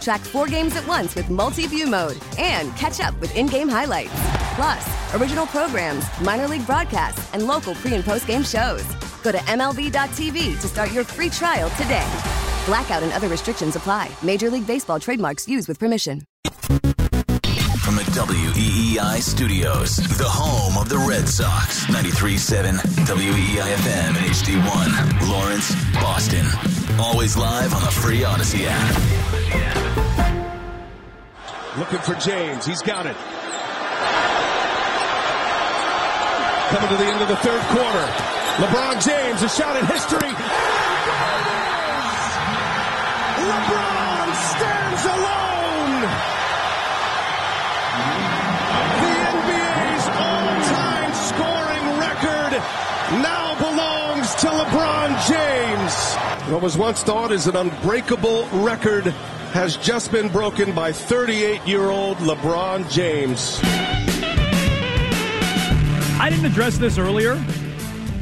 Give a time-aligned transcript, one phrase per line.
[0.00, 3.68] Track four games at once with multi view mode and catch up with in game
[3.68, 4.12] highlights.
[4.54, 8.84] Plus, original programs, minor league broadcasts, and local pre and post game shows.
[9.22, 12.06] Go to MLB.tv to start your free trial today.
[12.66, 14.10] Blackout and other restrictions apply.
[14.22, 16.22] Major League Baseball trademarks used with permission.
[17.88, 25.30] From the WEEI studios, the home of the Red Sox, 93.7 WEEI FM and HD1,
[25.30, 26.77] Lawrence, Boston.
[27.00, 28.94] Always live on the free Audacy app.
[31.78, 32.66] Looking for James.
[32.66, 33.14] He's got it.
[36.74, 38.06] Coming to the end of the third quarter.
[38.58, 40.28] LeBron James, a shot at history.
[43.46, 46.02] LeBron stands alone.
[48.98, 52.52] The NBA's all-time scoring record
[53.22, 55.57] now belongs to LeBron James.
[56.50, 59.04] What was once thought as an unbreakable record
[59.52, 63.60] has just been broken by 38-year-old LeBron James.
[66.18, 67.34] I didn't address this earlier.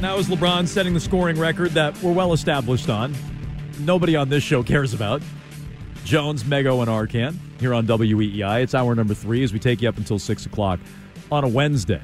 [0.00, 3.14] That was LeBron setting the scoring record that we're well established on.
[3.78, 5.22] Nobody on this show cares about.
[6.04, 8.60] Jones, Mego, and Arcand here on WEEI.
[8.64, 10.80] It's hour number three as we take you up until 6 o'clock
[11.30, 12.02] on a Wednesday.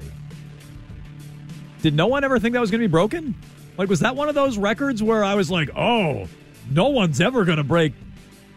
[1.83, 3.34] Did no one ever think that was going to be broken?
[3.77, 6.29] Like, was that one of those records where I was like, oh,
[6.70, 7.92] no one's ever going to break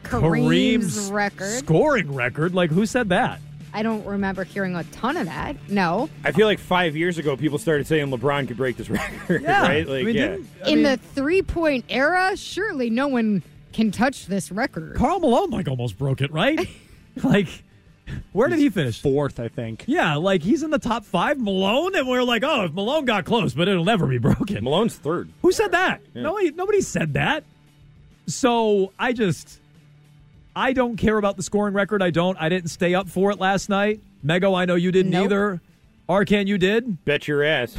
[0.03, 1.51] Kareem's Kareem's record.
[1.59, 2.53] scoring record?
[2.53, 3.39] Like, who said that?
[3.73, 5.57] I don't remember hearing a ton of that.
[5.69, 6.09] No.
[6.23, 9.61] I feel like five years ago, people started saying LeBron could break this record, Yeah.
[9.63, 9.87] right?
[9.87, 10.27] Like, I mean, yeah.
[10.27, 14.95] didn't- I In mean, the three point era, surely no one can touch this record.
[14.95, 16.69] Karl Malone like almost broke it, right?
[17.23, 17.47] like,
[18.33, 19.01] where did he finish?
[19.01, 19.83] Fourth, I think.
[19.87, 21.39] Yeah, like he's in the top five.
[21.39, 24.63] Malone, and we're like, oh, if Malone got close, but it'll never be broken.
[24.63, 25.29] Malone's third.
[25.41, 26.01] Who said that?
[26.13, 27.43] Nobody, nobody said that.
[28.27, 29.59] So I just,
[30.55, 32.01] I don't care about the scoring record.
[32.01, 32.37] I don't.
[32.39, 33.99] I didn't stay up for it last night.
[34.25, 35.25] Mego, I know you didn't Nope.
[35.25, 35.61] either.
[36.09, 37.03] Arcand, you did.
[37.05, 37.75] Bet your ass.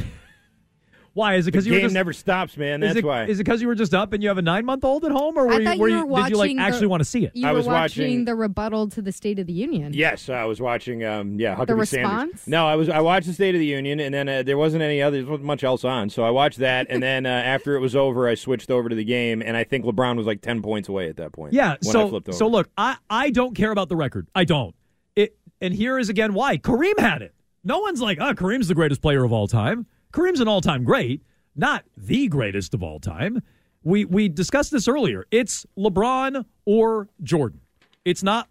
[1.17, 1.35] Why?
[1.35, 2.83] Is it because you were game just never stops, man.
[2.83, 3.25] Is That's it, why.
[3.25, 5.11] Is it because you were just up and you have a nine month old at
[5.11, 6.61] home, or were I you, thought were you you, were did you like watching the-
[6.63, 7.31] actually want to see it?
[7.33, 9.93] You I were was watching, watching- the rebuttal to the State of the Union.
[9.93, 11.03] Yes, I was watching.
[11.03, 12.11] Um, yeah, Huckabee The Sanders.
[12.11, 12.47] response?
[12.47, 12.87] No, I was.
[12.87, 15.17] I watched the State of the Union, and then uh, there wasn't any other.
[15.23, 17.95] There wasn't much else on, so I watched that, and then uh, after it was
[17.95, 20.87] over, I switched over to the game, and I think LeBron was like ten points
[20.87, 21.53] away at that point.
[21.53, 21.77] Yeah.
[21.83, 22.37] when I So flipped over.
[22.37, 24.27] so look, I I don't care about the record.
[24.35, 24.75] I don't.
[25.15, 27.33] It and here is again why Kareem had it.
[27.63, 29.87] No one's like, oh, Kareem's the greatest player of all time.
[30.13, 31.21] Kareem's an all time great,
[31.55, 33.41] not the greatest of all time.
[33.83, 35.25] We we discussed this earlier.
[35.31, 37.61] It's LeBron or Jordan.
[38.05, 38.49] It's not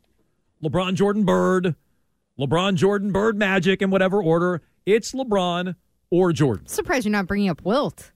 [0.63, 1.75] LeBron Jordan Bird,
[2.39, 4.63] LeBron Jordan Bird Magic in whatever order.
[4.85, 5.75] It's LeBron
[6.11, 6.67] or Jordan.
[6.67, 8.13] Surprised you're not bringing up Wilt.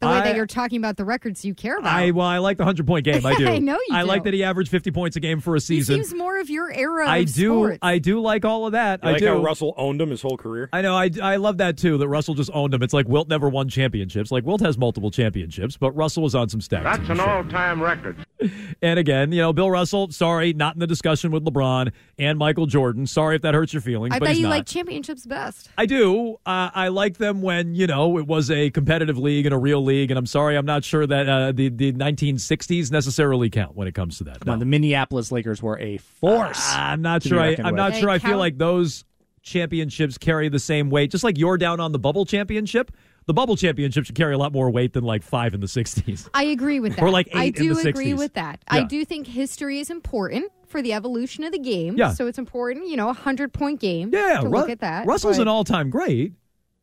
[0.00, 1.92] The way I- that you're talking about the records you care about.
[1.92, 3.24] I well, I like the hundred point game.
[3.26, 3.48] I do.
[3.48, 4.06] I know you I do.
[4.08, 5.96] like that he averaged fifty points a game for a he season.
[6.04, 7.08] seems more of your era.
[7.08, 7.54] I of do.
[7.56, 7.78] sports.
[7.82, 9.00] I do like all of that.
[9.02, 9.26] You I like do.
[9.28, 10.68] how Russell owned him his whole career.
[10.72, 10.94] I know.
[10.94, 11.98] I, I love that too.
[11.98, 12.82] That Russell just owned him.
[12.82, 14.30] It's like Wilt never won championships.
[14.30, 16.84] Like Wilt has multiple championships, but Russell was on some stacks.
[16.84, 18.24] That's an all-time record.
[18.80, 20.12] And again, you know, Bill Russell.
[20.12, 23.08] Sorry, not in the discussion with LeBron and Michael Jordan.
[23.08, 24.14] Sorry if that hurts your feelings.
[24.14, 24.50] I but thought you not.
[24.50, 25.68] like championships best.
[25.76, 26.34] I do.
[26.46, 29.82] Uh, I like them when you know it was a competitive league and a real
[29.88, 30.10] league.
[30.10, 33.94] And I'm sorry, I'm not sure that uh, the the 1960s necessarily count when it
[33.94, 34.40] comes to that.
[34.40, 36.72] Come on, the Minneapolis Lakers were a force.
[36.74, 37.40] I'm not sure.
[37.40, 38.10] I, I'm not They sure.
[38.10, 39.04] I feel like those
[39.42, 41.10] championships carry the same weight.
[41.10, 42.90] Just like you're down on the bubble championship,
[43.26, 46.28] the bubble championship should carry a lot more weight than like five in the 60s.
[46.34, 47.02] I agree with that.
[47.02, 48.18] Or like I eight in do the agree 60s.
[48.18, 48.62] with that.
[48.68, 51.96] I do think history is important for the evolution of the game.
[51.96, 52.12] Yeah.
[52.12, 54.10] So it's important, you know, a hundred point game.
[54.12, 55.06] Yeah, to Ru- look at that.
[55.06, 56.32] Russell's but- an all-time great,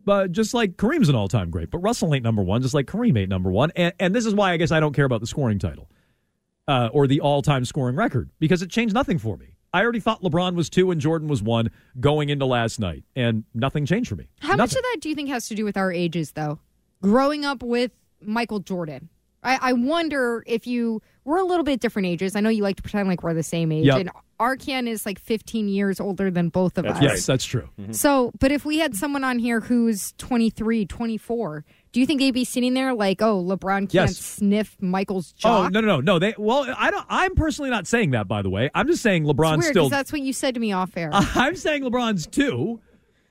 [0.06, 1.72] but just like Kareem's an all-time great.
[1.72, 3.72] But Russell ain't number one, just like Kareem ain't number one.
[3.75, 5.90] And, and this is why I guess I don't care about the scoring title
[6.68, 9.56] uh, or the all-time scoring record because it changed nothing for me.
[9.74, 11.69] I already thought LeBron was two and Jordan was one
[12.00, 14.30] going into last night, and nothing changed for me.
[14.40, 16.60] How much of that do you think has to do with our ages, though?
[17.02, 17.92] Growing up with
[18.22, 19.10] Michael Jordan,
[19.45, 22.36] I, I wonder if you we're a little bit different ages.
[22.36, 23.97] I know you like to pretend like we're the same age, Yep.
[24.00, 24.09] and
[24.39, 27.03] Arcand is like 15 years older than both of That's us.
[27.03, 27.69] Yes, that's true.
[27.80, 27.94] Mm-hmm.
[27.94, 31.63] So, but if we had someone on here who's 23, 24,
[31.94, 34.18] do you think they'd be sitting there like, oh, LeBron can't Yes.
[34.18, 36.19] sniff Michael's Oh no no no no!
[36.19, 37.06] They well, I don't.
[37.09, 38.27] I'm personally not saying that.
[38.27, 39.83] By the way, I'm just saying It's LeBron's weird still.
[39.86, 41.09] because that's what you said to me off air.
[41.13, 42.81] I'm saying LeBron's two,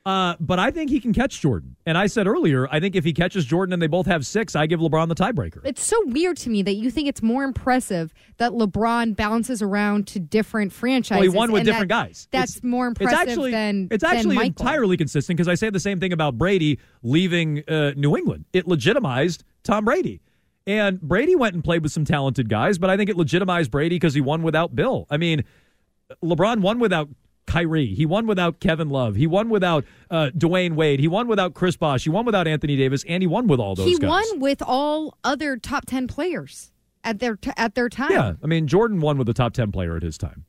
[0.07, 1.77] uh, but I think he can catch Jordan.
[1.87, 4.55] And I said earlier, I think if he catches Jordan and they both have six,
[4.55, 5.61] I give LeBron the tiebreaker.
[5.65, 10.07] It's so weird to me that you think it's more impressive that LeBron bounces around
[10.09, 11.21] to different franchises.
[11.21, 12.29] Well, he won with and different that- guys.
[12.33, 14.49] That's It's- more impressive it's actually, than it's actually Michael.
[14.67, 18.45] entirely consistent because I say the same thing about Brady leaving uh, New England.
[18.53, 20.21] It legitimized Tom Brady.
[20.67, 23.97] And Brady went and played with some talented guys, but I think it legitimized Brady
[23.97, 25.07] because he won without Bill.
[25.11, 25.45] I mean,
[26.23, 27.09] LeBron won without
[27.55, 27.95] Kyrie.
[27.95, 29.15] He won without Kevin Love.
[29.15, 30.99] He won without uh, Dwyane Wade.
[31.01, 32.05] He won without Chris Bosh.
[32.05, 34.09] He won without Anthony Davis, and he won with all those He guys.
[34.09, 36.73] won with all other top 10 players
[37.05, 38.11] at their t- at their time.
[38.11, 40.47] Yeah, I mean Jordan won with a top ten player at his time.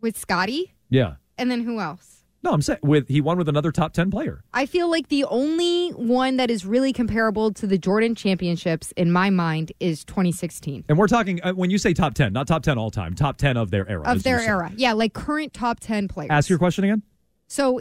[0.00, 2.21] With Scottie, Yeah, and then who else?
[2.44, 4.42] No, I'm saying with he won with another top ten player.
[4.52, 9.12] I feel like the only one that is really comparable to the Jordan championships in
[9.12, 12.62] my mind is 2016 And we're talking uh, when you say top ten, not top
[12.62, 14.02] ten all time, top ten of their era.
[14.04, 14.48] of their you said.
[14.50, 14.72] era.
[14.76, 16.30] Yeah, like current top 10 players.
[16.30, 17.02] Ask your question again.
[17.48, 17.80] So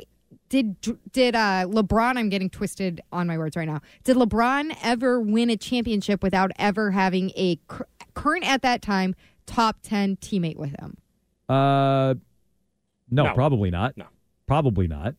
[0.50, 0.76] did
[1.12, 2.18] did uh, LeBron?
[2.18, 3.80] I'm getting twisted on my words right now.
[4.04, 9.16] Did LeBron ever win a championship without ever having a cur- current at that time
[9.46, 10.98] top 10 teammate with him?
[11.50, 12.16] Uh,
[13.10, 13.34] no, No.
[13.34, 13.96] probably not.
[13.98, 14.06] No.
[14.52, 15.16] Probably not.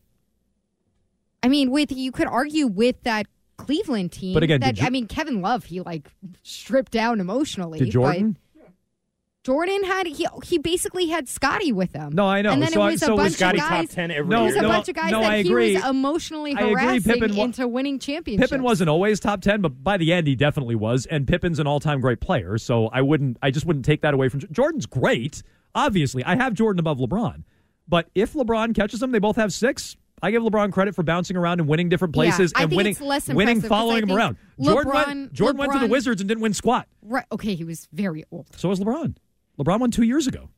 [1.41, 3.25] I mean, with you could argue with that
[3.57, 4.35] Cleveland team.
[4.35, 6.11] But again, that, you- I mean, Kevin Love, he like
[6.43, 7.79] stripped down emotionally.
[7.79, 8.37] Did Jordan?
[9.43, 12.13] Jordan had he he basically had Scottie with him.
[12.13, 12.51] No, I know.
[12.51, 13.89] And then So I- it was so a bunch Scottie of top guys.
[13.89, 14.59] ten every No, It was year.
[14.59, 15.73] a no, bunch of guys no, that I he agree.
[15.73, 18.51] was emotionally I agree, harassing Pippen into winning championships.
[18.51, 21.07] Pippen wasn't always top ten, but by the end he definitely was.
[21.07, 23.37] And Pippen's an all-time great player, so I wouldn't.
[23.41, 25.41] I just wouldn't take that away from Jordan's great.
[25.75, 27.43] Obviously, I have Jordan above LeBron,
[27.87, 29.95] but if LeBron catches them, they both have six.
[30.21, 33.17] I give LeBron credit for bouncing around and winning different places Yeah, and winning, winning,
[33.27, 34.37] impressive 'cause I following him think around.
[34.61, 36.87] Jordan, LeBron- went, Jordan went to the Wizards and didn't win squat.
[37.01, 37.25] Right.
[37.31, 38.47] Okay, he was very old.
[38.55, 39.15] So was LeBron.
[39.59, 40.49] LeBron won two years ago.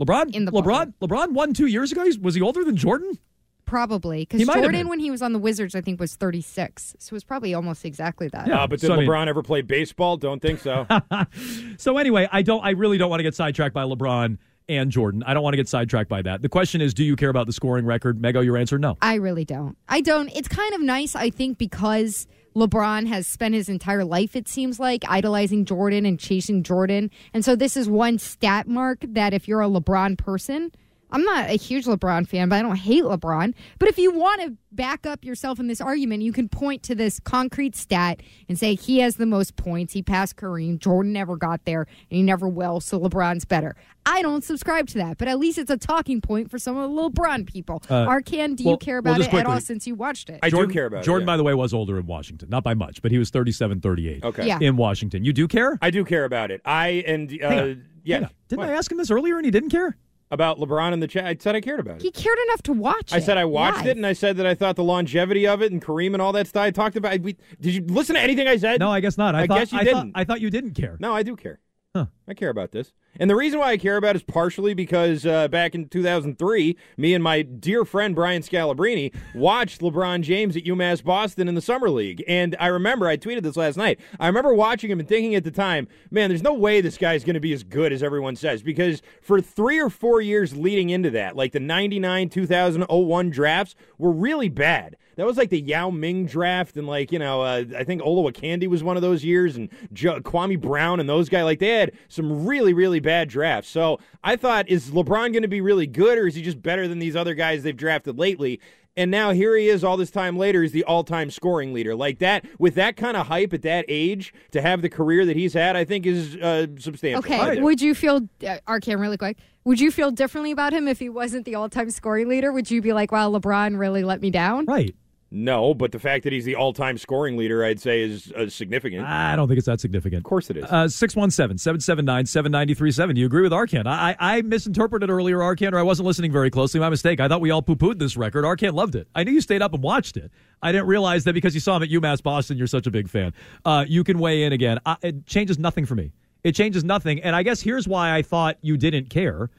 [0.00, 2.02] LeBron, In the LeBron, LeBron won two years ago.
[2.04, 3.16] He's- Was he older than Jordan?
[3.64, 4.88] Probably because Jordan, been.
[4.88, 6.94] when he was on the Wizards, I think was 36.
[6.98, 8.46] So it was probably almost exactly that.
[8.46, 8.62] Yeah.
[8.62, 10.18] Uh, but did So, I mean- LeBron ever play baseball?
[10.18, 10.86] Don't think so.
[11.78, 12.62] So anyway, I don't.
[12.64, 14.36] I really don't want to get sidetracked by LeBron
[14.68, 15.22] and Jordan.
[15.26, 16.42] I don't want to get sidetracked by that.
[16.42, 18.20] The question is, do you care about the scoring record?
[18.20, 18.96] Mego, your answer, no.
[19.02, 19.76] I really don't.
[19.88, 20.28] I don't.
[20.34, 22.26] It's kind of nice, I think, because
[22.56, 27.10] LeBron has spent his entire life, it seems like, idolizing Jordan and chasing Jordan.
[27.32, 30.70] And so this is one stat mark that if you're a LeBron person,
[31.14, 33.54] I'm not a huge LeBron fan, but I don't hate LeBron.
[33.78, 36.94] But if you want to back up yourself in this argument, you can point to
[36.96, 39.92] this concrete stat and say he has the most points.
[39.92, 40.80] He passed Kareem.
[40.80, 42.80] Jordan never got there, and he never will.
[42.80, 43.76] So LeBron's better.
[44.04, 46.90] I don't subscribe to that, but at least it's a talking point for some of
[46.90, 47.80] the LeBron people.
[47.88, 50.40] Uh, Arcand, do well- you care about just it at all since you watched it?
[50.42, 51.04] I Jordan, do care about it.
[51.04, 51.26] Jordan, it.
[51.26, 54.24] by the way, was older in Washington, not by much, but he was 37, 38
[54.24, 54.48] Okay.
[54.48, 54.58] Yeah.
[54.60, 55.24] in Washington.
[55.24, 55.78] You do care?
[55.80, 56.60] I do care about it.
[56.64, 58.28] I and uh, yeah.
[58.48, 58.68] Didn't What?
[58.68, 59.96] I ask him this earlier and he didn't care?
[60.34, 61.24] About LeBron in the chat?
[61.24, 62.02] I said I cared about it.
[62.02, 63.22] He cared enough to watch I it.
[63.22, 63.86] said I watched live.
[63.86, 66.32] it, and I said that I thought the longevity of it and Kareem and all
[66.32, 66.62] that stuff.
[66.64, 67.18] I talked about.
[67.20, 68.80] We, did you listen to anything I said?
[68.80, 69.34] No, I guess not.
[69.34, 70.12] I, I thought, guess you I didn't.
[70.12, 70.96] Thought, I thought you didn't care.
[71.00, 71.60] No, I do care.
[71.94, 72.06] Huh.
[72.26, 72.92] I care about this.
[73.20, 76.76] And the reason why I care about it is partially because uh, back in 2003,
[76.96, 81.60] me and my dear friend Brian Scalabrine watched LeBron James at UMass Boston in the
[81.60, 82.24] Summer League.
[82.26, 85.44] And I remember, I tweeted this last night, I remember watching him and thinking at
[85.44, 88.34] the time, man, there's no way this guy's going to be as good as everyone
[88.34, 88.64] says.
[88.64, 94.10] Because for three or four years leading into that, like the 99 2001 drafts were
[94.10, 94.96] really bad.
[95.16, 98.66] That was like the Yao Ming draft, and like you know, uh, I think Olowokandi
[98.66, 101.44] was one of those years, and jo- Kwame Brown and those guys.
[101.44, 103.68] Like they had some really, really bad drafts.
[103.70, 106.88] So I thought, is LeBron going to be really good, or is he just better
[106.88, 108.60] than these other guys they've drafted lately?
[108.96, 111.96] And now here he is, all this time later, he's the all-time scoring leader.
[111.96, 115.34] Like that, with that kind of hype at that age, to have the career that
[115.34, 117.18] he's had, I think is uh, substantial.
[117.18, 117.62] Okay, do.
[117.62, 121.08] would you feel, uh, Arcand, really quick, would you feel differently about him if he
[121.08, 122.52] wasn't the all time scoring leader?
[122.52, 124.64] Would you be like, wow, LeBron really let me down?
[124.66, 124.94] Right.
[125.36, 129.04] No, but the fact that he's the all-time scoring leader, I'd say, is uh, significant.
[129.04, 130.18] I don't think it's that significant.
[130.18, 130.64] Of course it is.
[130.64, 133.16] Uh, 617 779 7937.
[133.16, 133.88] Do you agree with Arcand?
[133.88, 136.78] I, I misinterpreted earlier, Arcand, or I wasn't listening very closely.
[136.78, 137.18] My mistake.
[137.18, 138.44] I thought we all poo pooed this record.
[138.44, 139.08] Arcand loved it.
[139.16, 140.30] I knew you stayed up and watched it.
[140.62, 143.08] I didn't realize that because you saw him at UMass Boston, you're such a big
[143.08, 143.34] fan.
[143.64, 144.78] Uh, you can weigh in again.
[144.86, 146.12] I, it changes nothing for me.
[146.44, 147.20] It changes nothing.
[147.20, 149.50] And I guess here's why I thought you didn't care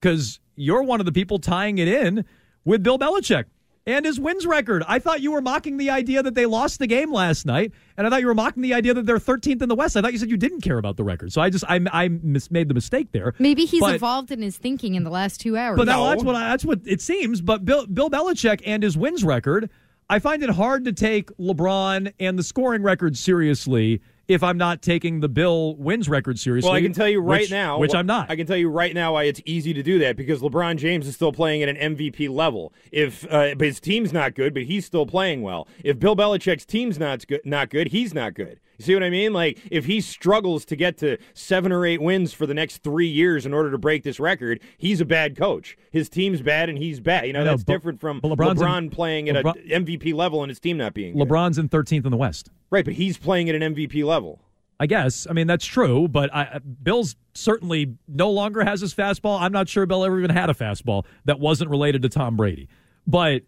[0.00, 2.24] because you're one of the people tying it in
[2.64, 3.46] with Bill Belichick.
[3.88, 4.84] And his wins record.
[4.86, 8.06] I thought you were mocking the idea that they lost the game last night, and
[8.06, 9.96] I thought you were mocking the idea that they're 13th in the West.
[9.96, 11.32] I thought you said you didn't care about the record.
[11.32, 13.32] So I just I I mis- made the mistake there.
[13.38, 15.78] Maybe he's But- evolved in his thinking in the last two hours.
[15.78, 17.40] But now that's what I, that's what it seems.
[17.40, 19.70] But Bill Bill Belichick and his wins record,
[20.10, 24.82] I find it hard to take LeBron and the scoring record seriously if I'm not
[24.82, 26.68] taking the Bill wins record seriously.
[26.68, 28.30] Well, I can tell you right which- now, which wh- I'm not.
[28.30, 31.06] I can tell you right now why it's easy to do that because LeBron James
[31.06, 32.72] is still playing at an MVP level.
[32.92, 35.66] If uh, his team's not good, but he's still playing well.
[35.82, 38.60] If Bill Belichick's team's not good, not good, he's not good.
[38.78, 39.32] You see what I mean?
[39.32, 43.08] Like if he struggles to get to seven or eight wins for the next three
[43.08, 45.76] years in order to break this record, he's a bad coach.
[45.90, 47.26] His team's bad and he's bad.
[47.26, 50.60] You know, that's but- different from LeBron in- playing at an MVP level and his
[50.60, 51.28] team not being good.
[51.28, 52.50] LeBron's in 13th in the West.
[52.70, 54.40] Right, but he's playing at an MVP level.
[54.80, 55.26] I guess.
[55.28, 59.40] I mean, that's true, but I, Bill's certainly no longer has his fastball.
[59.40, 62.68] I'm not sure Bill ever even had a fastball that wasn't related to Tom Brady.
[63.04, 63.42] But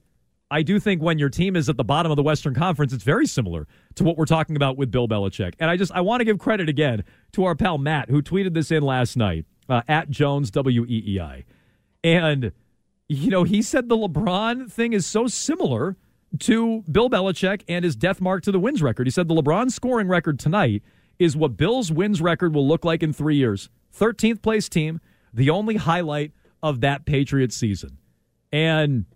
[0.51, 3.05] I do think when your team is at the bottom of the Western Conference, it's
[3.05, 5.55] very similar to what we're talking about with Bill Belichick.
[5.61, 8.55] And I just I want to give credit again to our pal Matt, who tweeted
[8.55, 11.45] this in last night uh, at Jones W E E I,
[12.03, 12.53] and
[13.09, 15.97] you know he said the LeBron thing is so similar
[16.41, 19.07] to Bill Belichick and his death mark to the wins record.
[19.07, 20.83] He said the LeBron scoring record tonight
[21.19, 23.69] is what Bill's wins record will look like in three years.
[23.97, 25.01] 13th place team,
[25.35, 27.99] the only highlight of that Patriots season.
[28.53, 29.07] And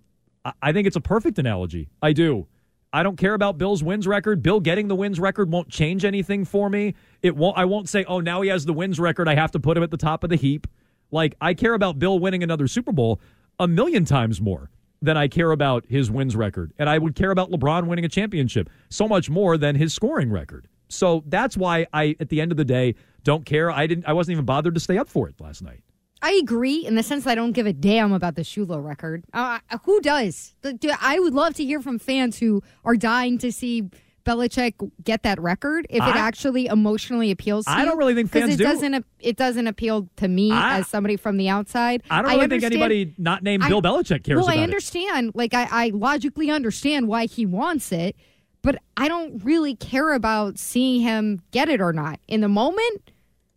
[0.63, 1.89] I- think it's a perfect analogy.
[2.03, 2.47] I do.
[2.93, 4.43] I don't care about Bill's wins record.
[4.43, 6.95] Bill getting the wins record won't change anything for me.
[7.23, 9.59] It won't I won't say, "Oh, now he has the wins record, I have to
[9.61, 10.67] put him at the top of the heap."
[11.11, 13.21] Like I care about Bill winning another Super Bowl
[13.59, 14.71] a million times more
[15.03, 16.73] than I care about his wins record.
[16.79, 20.31] And I would care about LeBron winning a championship so much more than his scoring
[20.31, 20.69] record.
[20.89, 23.71] So that's why I at the end of the day don't care.
[23.71, 25.83] I didn't I wasn't even bothered to stay up for it last night.
[26.25, 29.25] I agree in the sense that I don't give a damn about the Shula record.
[29.35, 30.55] Uh, who does?
[31.01, 33.91] I would love to hear from fans who are dying to see
[34.25, 34.73] Belichick
[35.05, 37.85] get that record if it actually emotionally appeals to I you.
[37.85, 38.65] don't really think fans it do.
[38.65, 42.03] doesn't it doesn't appeal to me I- as somebody from the outside.
[42.11, 44.63] I don't really think anybody not named I- Bill Belichick cares well, I it.
[44.63, 45.33] understand.
[45.35, 48.17] Like I, I logically understand why he wants it,
[48.63, 52.19] but I don't really care about seeing him get it or not.
[52.27, 53.11] In the moment,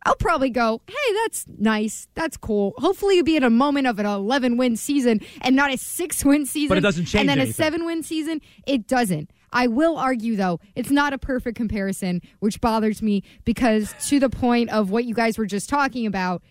[0.07, 2.07] I'll probably go, "Hey, that's nice.
[2.15, 5.71] That's cool." Hopefully, you'll be in a moment of an 11 win season and not
[5.73, 6.69] a six win season.
[6.69, 7.51] But it doesn't change And then anything.
[7.51, 9.29] a seven win season, it doesn't.
[9.53, 14.29] I will argue though, it's not a perfect comparison, which bothers me because to the
[14.29, 16.41] point of what you guys were just talking about,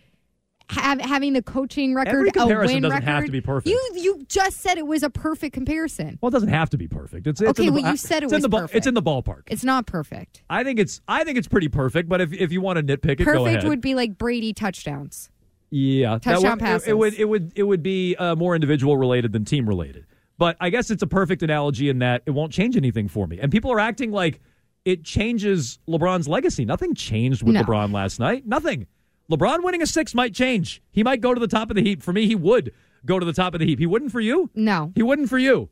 [0.71, 3.69] have, having the coaching record, Every a comparison win doesn't record, have to be perfect.
[3.69, 6.19] You you just said it was a perfect comparison.
[6.21, 7.27] Well, it doesn't have to be perfect.
[7.27, 8.75] It's, it's Okay, in the, well, you said it it's in was the perfect.
[8.77, 9.43] It's in the ballpark.
[9.47, 10.43] It's not perfect.
[10.51, 12.09] I think it's I think it's pretty perfect.
[12.09, 15.31] But if if you want to nitpick it, go Perfect would be like Brady touchdowns.
[15.71, 16.89] yeah, touchdown would- it- passes.
[16.89, 20.07] It, would it would it would be uh, more individual related than team related.
[20.39, 23.39] But I guess it's a perfect analogy in that it won't change anything for me.
[23.41, 24.41] And people are acting like
[24.85, 26.65] it changes LeBron's legacy.
[26.65, 27.63] Nothing changed with No.
[27.63, 28.47] LeBron last night.
[28.47, 28.87] Nothing.
[29.31, 30.83] LeBron winning a six might change.
[30.93, 32.03] He might go to the top of the heap.
[32.03, 32.73] For me, he would
[33.05, 33.79] go to the top of the heap.
[33.79, 34.51] He wouldn't for you.
[34.55, 34.93] No.
[34.95, 35.69] He wouldn't for you.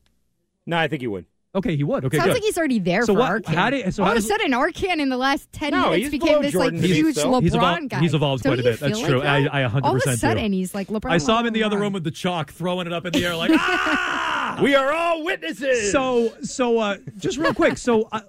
[0.66, 1.26] No, I think he would.
[1.56, 2.04] Okay, he would.
[2.04, 2.34] Okay, Sounds good.
[2.34, 3.54] like he's already there So for what- Arcand.
[3.54, 6.02] how do so All how of a sudden, Arcand in the last ten No, minutes
[6.02, 7.30] he's became this Jordan like huge still.
[7.30, 8.00] LeBron He's evolved- guy.
[8.00, 8.80] he's evolved Don't quite a bit.
[8.80, 9.18] That's feel true.
[9.20, 9.54] like I- that?
[9.54, 10.16] I 100% All of a do.
[10.16, 11.12] sudden, he's like LeBron.
[11.12, 13.24] I saw him in the other room with the chalk, throwing it up in the
[13.24, 14.33] air like ah.
[14.62, 15.90] We are all witnesses.
[15.92, 17.78] So, so uh, just real quick.
[17.78, 18.20] So, uh,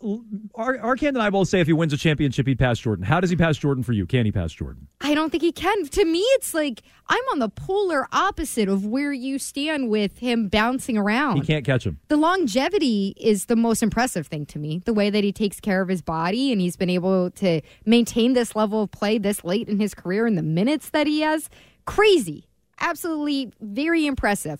[0.55, 3.05] Ar- Arcand and I both say if he wins a championship, he'd pass Jordan.
[3.05, 4.05] How does he pass Jordan for you?
[4.05, 4.87] Can he pass Jordan?
[5.01, 5.85] I don't think he can.
[5.85, 10.47] To me, it's like I'm on the polar opposite of where you stand with him
[10.47, 11.37] bouncing around.
[11.37, 11.99] He can't catch him.
[12.07, 14.81] the longevity is the most impressive thing to me.
[14.85, 18.33] The way that he takes care of his body and he's been able to maintain
[18.33, 21.49] this level of play this late in his career and the minutes that he has.
[21.85, 22.47] Crazy.
[22.79, 24.59] Absolutely very impressive.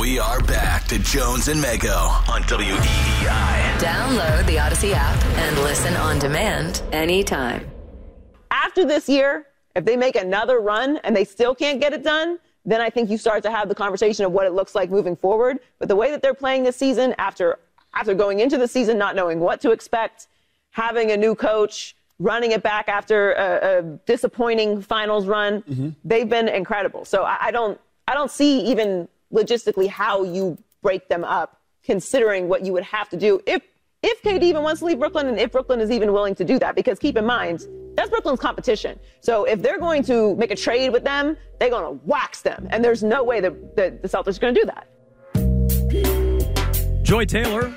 [0.00, 1.96] We are back to Jones and Mego
[2.28, 3.78] on WEEI.
[3.78, 7.70] Download the Audacy app and listen on demand anytime.
[8.50, 9.46] After this year,
[9.76, 13.08] if they make another run and they still can't get it done, then I think
[13.08, 15.58] you start to have the conversation of what it looks like moving forward.
[15.78, 17.58] But the way that they're playing this season, after
[17.94, 20.26] after going into the season not knowing what to expect,
[20.70, 25.90] having a new coach, running it back after a, a disappointing finals run, Mm-hmm.
[26.04, 27.04] they've been incredible.
[27.04, 32.48] So I, I don't I don't see even logistically how you break them up, considering
[32.48, 33.62] what you would have to do if
[34.06, 36.58] if KD even wants to leave Brooklyn and if Brooklyn is even willing to do
[36.58, 36.74] that.
[36.74, 39.00] Because keep in mind, that's Brooklyn's competition.
[39.22, 42.68] So if they're going to make a trade with them, they're going to wax them.
[42.70, 44.86] And there's no way that, that the Celtics are going to do that.
[47.02, 47.74] Joy Taylor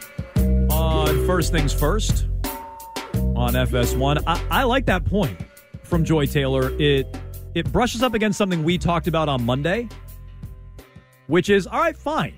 [0.69, 2.27] on First Things First
[3.35, 4.23] on FS1.
[4.27, 5.39] I, I like that point
[5.83, 6.71] from Joy Taylor.
[6.77, 7.07] It
[7.55, 9.87] it brushes up against something we talked about on Monday,
[11.27, 12.33] which is all right, fine.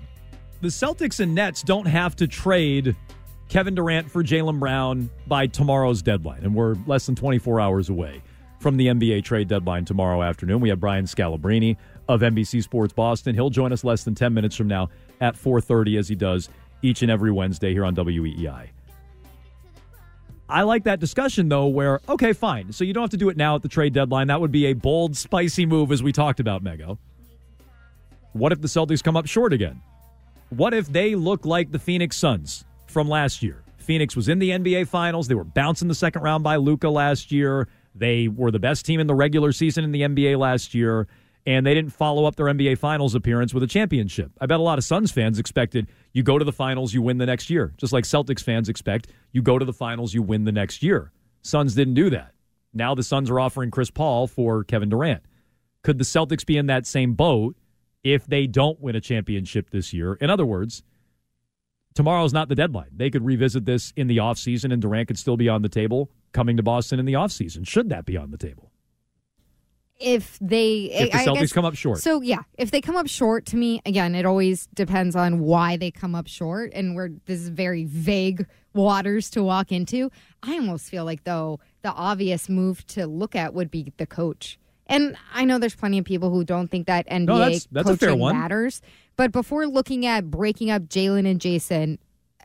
[0.60, 2.94] The Celtics and Nets don't have to trade
[3.48, 8.22] Kevin Durant for Jaylen Brown by tomorrow's deadline, and we're less than 24 hours away
[8.60, 10.60] from the NBA trade deadline tomorrow afternoon.
[10.60, 11.76] We have Brian Scalabrine
[12.08, 13.34] of NBC Sports Boston.
[13.34, 16.48] He'll join us less than 10 minutes from now at 4:30 as he does
[16.82, 18.68] each and every Wednesday here on WEEI.
[20.48, 22.72] I like that discussion though where okay fine.
[22.72, 24.26] So you don't have to do it now at the trade deadline.
[24.26, 26.98] That would be a bold spicy move as we talked about Mego.
[28.32, 29.82] What if the Celtics come up short again?
[30.50, 33.64] What if they look like the Phoenix Suns from last year?
[33.76, 35.26] Phoenix was in the NBA Finals.
[35.26, 37.66] They were bounced in the second round by Luka last year.
[37.94, 41.08] They were the best team in the regular season in the NBA last year,
[41.44, 44.30] and they didn't follow up their NBA Finals appearance with a championship.
[44.40, 47.18] I bet a lot of Suns fans expected you go to the finals, you win
[47.18, 50.44] the next year, just like Celtics fans expect you go to the finals, you win
[50.44, 51.10] the next year.
[51.42, 52.32] Suns didn't do that.
[52.72, 55.24] Now the Suns are offering Chris Paul for Kevin Durant.
[55.82, 57.56] Could the Celtics be in that same boat
[58.02, 60.14] if they don't win a championship this year?
[60.14, 60.82] In other words,
[61.94, 62.90] tomorrow's not the deadline.
[62.94, 66.10] They could revisit this in the offseason and Durant could still be on the table
[66.32, 67.66] coming to Boston in the offseason.
[67.66, 68.70] Should that be on the table?
[70.02, 71.98] if they If the I Celtics guess- come up short.
[71.98, 75.76] So yeah, if they come up short, to me again, it always depends on why
[75.76, 80.10] they come up short, and we're this is very vague waters to walk into.
[80.42, 84.58] I almost feel like though the obvious move to look at would be the coach.
[84.90, 87.92] And I know there's plenty of people who don't think that NBA that's- that's a
[88.06, 88.82] coaching matters.
[89.16, 91.98] But before looking at breaking up Jalen and Jason,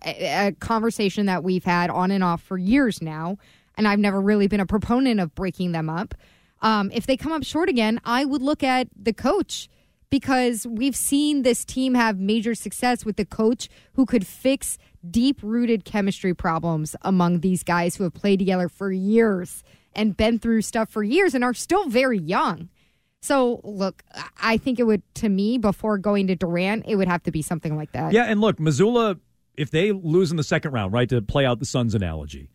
[0.05, 3.37] a, a conversation that we've had on and off for years now,
[3.77, 6.13] and I've never really been a proponent of breaking them up.
[6.61, 9.67] Um, if they come up short again, I would look at the coach
[10.09, 14.77] because we've seen this team have major success with the coach who could fix
[15.09, 19.63] deep rooted chemistry problems among these guys who have played together for years
[19.95, 22.69] and been through stuff for years and are still very young.
[23.21, 24.03] So, look,
[24.39, 27.41] I think it would, to me, before going to Durant, it would have to be
[27.41, 28.13] something like that.
[28.13, 29.19] Yeah, and look, Mazzulla,
[29.55, 32.49] if they lose in the second round, right, to play out the Suns analogy,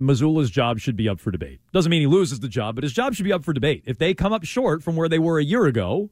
[0.00, 1.60] Mazzulla's job should be up for debate.
[1.72, 3.84] Doesn't mean he loses the job, but his job should be up for debate.
[3.86, 6.10] If they come up short from where they were a year ago,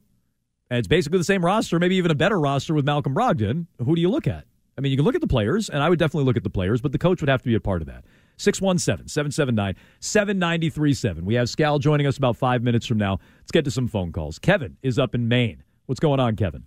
[0.69, 3.95] and it's basically the same roster, maybe even a better roster with Malcolm Brogdon, who
[3.95, 4.45] do you look at?
[4.77, 6.49] I mean, you can look at the players, and I would definitely look at the
[6.49, 8.03] players, but the coach would have to be a part of that.
[8.37, 11.25] 617 779 7937.
[11.25, 13.19] We have Scal joining us about five minutes from now.
[13.39, 14.39] Let's get to some phone calls.
[14.39, 15.63] Kevin is up in Maine.
[15.85, 16.65] What's going on, Kevin?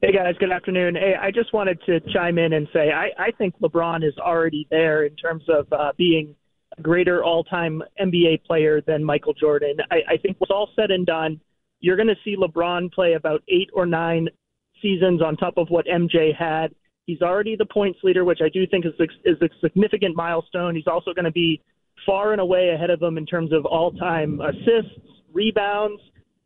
[0.00, 0.96] Hey guys, good afternoon.
[0.96, 4.66] Hey, I just wanted to chime in and say I, I think LeBron is already
[4.68, 6.34] there in terms of uh, being
[6.76, 9.76] a greater all-time NBA player than Michael Jordan.
[9.92, 11.40] I, I think what's all said and done,
[11.78, 14.28] you're going to see LeBron play about eight or nine
[14.82, 16.74] seasons on top of what MJ had.
[17.06, 18.92] He's already the points leader, which I do think is
[19.24, 20.74] is a significant milestone.
[20.74, 21.60] He's also going to be
[22.06, 24.98] far and away ahead of him in terms of all-time assists,
[25.32, 26.00] rebounds,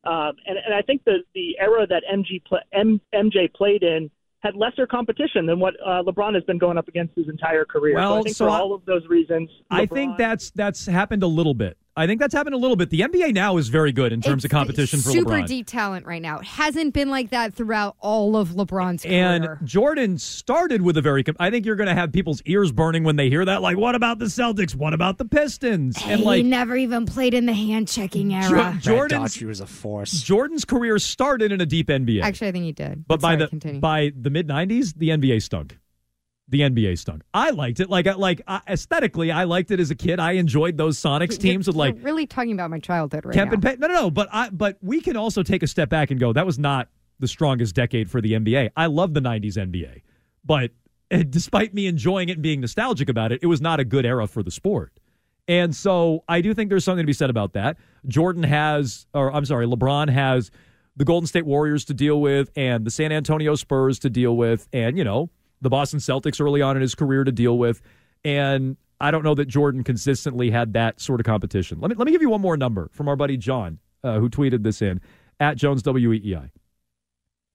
[0.05, 4.11] um, and, and I think the the era that MG pla M, MJ played in
[4.41, 7.97] had lesser competition than what uh, LeBron has been going up against his entire career.
[7.97, 10.87] so Well, I think so for I- all of those reasons, I think that's that's
[10.87, 11.77] happened a little bit.
[11.99, 12.91] I think that's happened a little bit.
[12.91, 15.47] The NBA now is very good in terms of competition for super LeBron.
[15.47, 16.41] deep talent right now.
[16.41, 19.23] It hasn't been like that throughout all of LeBron's career.
[19.23, 19.49] And.
[19.65, 21.25] Jordan started with a very.
[21.39, 23.63] I think you're going to have people's ears burning when they hear that.
[23.63, 24.75] Like, what about the Celtics?
[24.75, 25.97] What about the Pistons?
[26.05, 28.77] And like, he like, never even played in the hand checking era.
[28.81, 30.23] Jo- Jordan's was a force.
[30.23, 33.07] Jordan's career started in a deep NBA, Actually, I think he did.
[33.07, 33.81] but by Sorry, the continue.
[33.81, 35.79] by the mid '90s, the NBA stunk.
[36.49, 37.23] The NBA stunk.
[37.35, 37.91] I liked it.
[37.91, 40.21] Like, like uh, aesthetically, I liked it as a kid.
[40.21, 43.51] I enjoyed those Sonics teams with You're like really talking about my childhood right Kemp
[43.51, 43.55] now.
[43.55, 43.81] and Payne.
[43.81, 44.11] No, no, no.
[44.11, 46.33] But I, but we can also take a step back and go.
[46.33, 48.71] That was not the strongest decade for the NBA.
[48.77, 50.03] I love the '90s NBA,
[50.45, 50.71] but
[51.11, 54.07] eh, despite me enjoying it and being nostalgic about it, it was not a good
[54.07, 54.93] era for the sport.
[55.49, 57.77] And so I do think there's something to be said about that.
[58.07, 60.51] Jordan has, or I'm sorry, LeBron has
[60.97, 64.69] the Golden State Warriors to deal with, and the San Antonio Spurs to deal with,
[64.73, 67.83] and you know the Boston Celtics early on in his career to deal with.
[68.25, 71.81] And I don't know that Jordan consistently had that sort of competition.
[71.81, 74.29] Let me let me give you one more number from our buddy John, uh, who
[74.29, 75.01] tweeted this in
[75.39, 76.51] at Jones WEEI.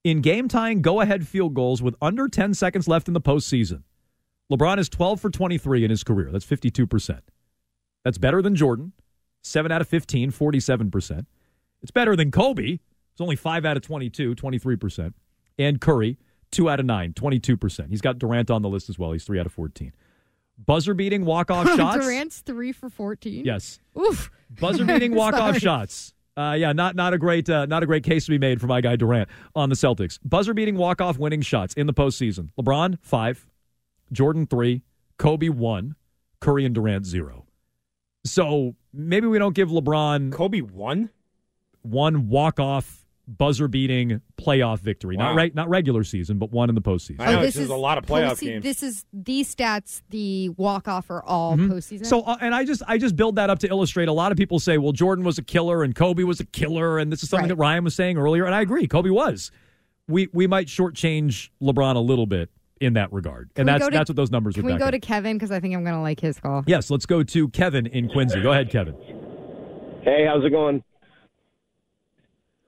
[0.03, 3.83] In game tying go ahead field goals with under 10 seconds left in the postseason,
[4.51, 6.29] LeBron is 12 for 23 in his career.
[6.31, 7.19] That's 52%.
[8.03, 8.93] That's better than Jordan,
[9.43, 11.25] 7 out of 15, 47%.
[11.81, 12.79] It's better than Kobe.
[13.11, 15.13] It's only 5 out of 22, 23%.
[15.59, 16.17] And Curry,
[16.51, 17.89] 2 out of 9, 22%.
[17.89, 19.11] He's got Durant on the list as well.
[19.11, 19.93] He's 3 out of 14.
[20.65, 21.97] Buzzer beating walk off shots.
[21.97, 23.45] Durant's three for fourteen.
[23.45, 23.79] Yes.
[23.99, 24.29] Oof.
[24.59, 26.13] Buzzer beating walk off shots.
[26.37, 28.67] Uh, yeah, not not a great uh, not a great case to be made for
[28.67, 30.19] my guy Durant on the Celtics.
[30.23, 32.49] Buzzer beating walk off winning shots in the postseason.
[32.59, 33.47] LeBron five,
[34.11, 34.83] Jordan three,
[35.17, 35.95] Kobe one,
[36.39, 37.45] Curry and Durant zero.
[38.25, 41.09] So maybe we don't give LeBron Kobe one
[41.81, 43.00] one walk off
[43.37, 45.17] buzzer beating playoff victory.
[45.17, 45.37] Not Wow.
[45.37, 47.17] right, not regular season, but one in the postseason.
[47.19, 48.63] I know, Oh, it's just a lot of playoff postse- games.
[48.63, 50.01] This is these stats.
[50.09, 51.69] The walk off are all Mhm.
[51.69, 52.05] postseason.
[52.05, 54.07] So, uh, and I just I just build that up to illustrate.
[54.07, 56.97] A lot of people say, well, Jordan was a killer and Kobe was a killer,
[56.97, 57.49] and this is something Right.
[57.49, 58.87] that Ryan was saying earlier, and I agree.
[58.87, 59.51] Kobe was.
[60.07, 62.49] We we might shortchange LeBron a little bit
[62.81, 64.85] in that regard, Can and that's to- that's what those numbers Can would we go
[64.85, 64.91] up.
[64.91, 66.63] to Kevin because I think I'm going to like his call.
[66.65, 68.41] Yes, let's go to Kevin in Quincy.
[68.41, 68.95] Go ahead, Kevin.
[70.03, 70.83] Hey, how's it going?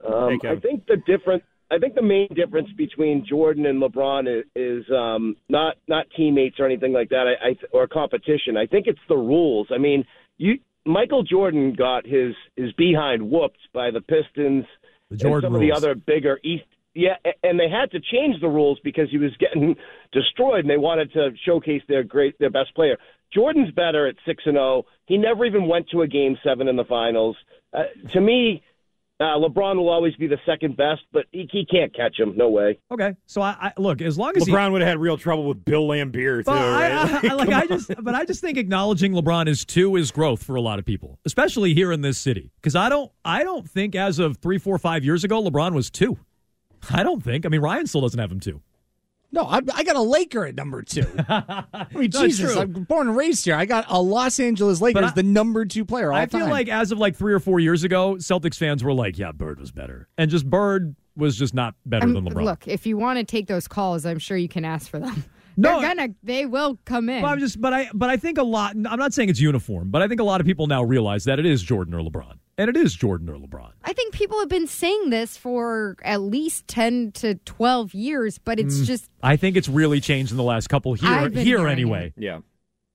[0.06, 1.42] Um, Hey, I think the different.
[1.70, 6.56] I think the main difference between Jordan and LeBron is, is um, not not teammates
[6.60, 8.56] or anything like that, I, I, or competition.
[8.56, 9.68] I think it's the rules.
[9.74, 10.04] I mean,
[10.36, 14.66] you Michael Jordan got his his behind whooped by the Pistons
[15.08, 16.64] The and Jordan some of the other bigger East.
[16.94, 19.74] Yeah, and they had to change the rules because he was getting
[20.12, 22.98] destroyed, and they wanted to showcase their great, their best player.
[23.32, 24.84] Jordan's better at six and zero.
[25.06, 27.36] He never even went to a game seven in the finals.
[27.72, 28.62] Uh, to me,
[29.20, 32.36] uh, LeBron will always be the second best, but he, he can't catch him.
[32.36, 32.78] No way.
[32.90, 35.44] Okay, so I, I look as long as he, LeBron would have had real trouble
[35.46, 36.44] with Bill Laimbeer too.
[36.46, 37.24] But I, right?
[37.24, 40.42] I, I- like I just, but I just think acknowledging LeBron is two is growth
[40.42, 42.50] for a lot of people, especially here in this city.
[42.60, 45.90] Because I don't, I don't think as of three, four, five years ago, LeBron was
[45.90, 46.18] two.
[46.90, 47.46] I don't think.
[47.46, 48.60] I mean, Ryan still doesn't have him two.
[49.34, 51.04] No, I, I got a Laker at number two.
[51.28, 52.62] I mean, No, Jesus, true.
[52.62, 53.56] I'm born and raised here.
[53.56, 56.50] I got a Los Angeles Lakers, I- the number two player all I feel time.
[56.50, 59.58] like as of like three or four years ago, Celtics fans were like, "Yeah, Bird
[59.60, 62.44] was better," and just Bird was just not better I'm- than LeBron.
[62.44, 65.24] Look, if you want to take those calls, I'm sure you can ask for them.
[65.56, 67.22] No, They're gonna, they will come in.
[67.22, 68.72] But I'm just, but I, but I think a lot.
[68.74, 71.38] I'm not saying it's uniform, but I think a lot of people now realize that
[71.38, 73.70] it is Jordan or LeBron, and it is Jordan or LeBron.
[73.84, 78.58] I think people have been saying this for at least 10 to 12 years, but
[78.58, 78.86] it's Mm.
[78.86, 81.28] just I think it's really changed in the last couple here.
[81.30, 82.12] Here hearing anyway.
[82.16, 82.40] Yeah.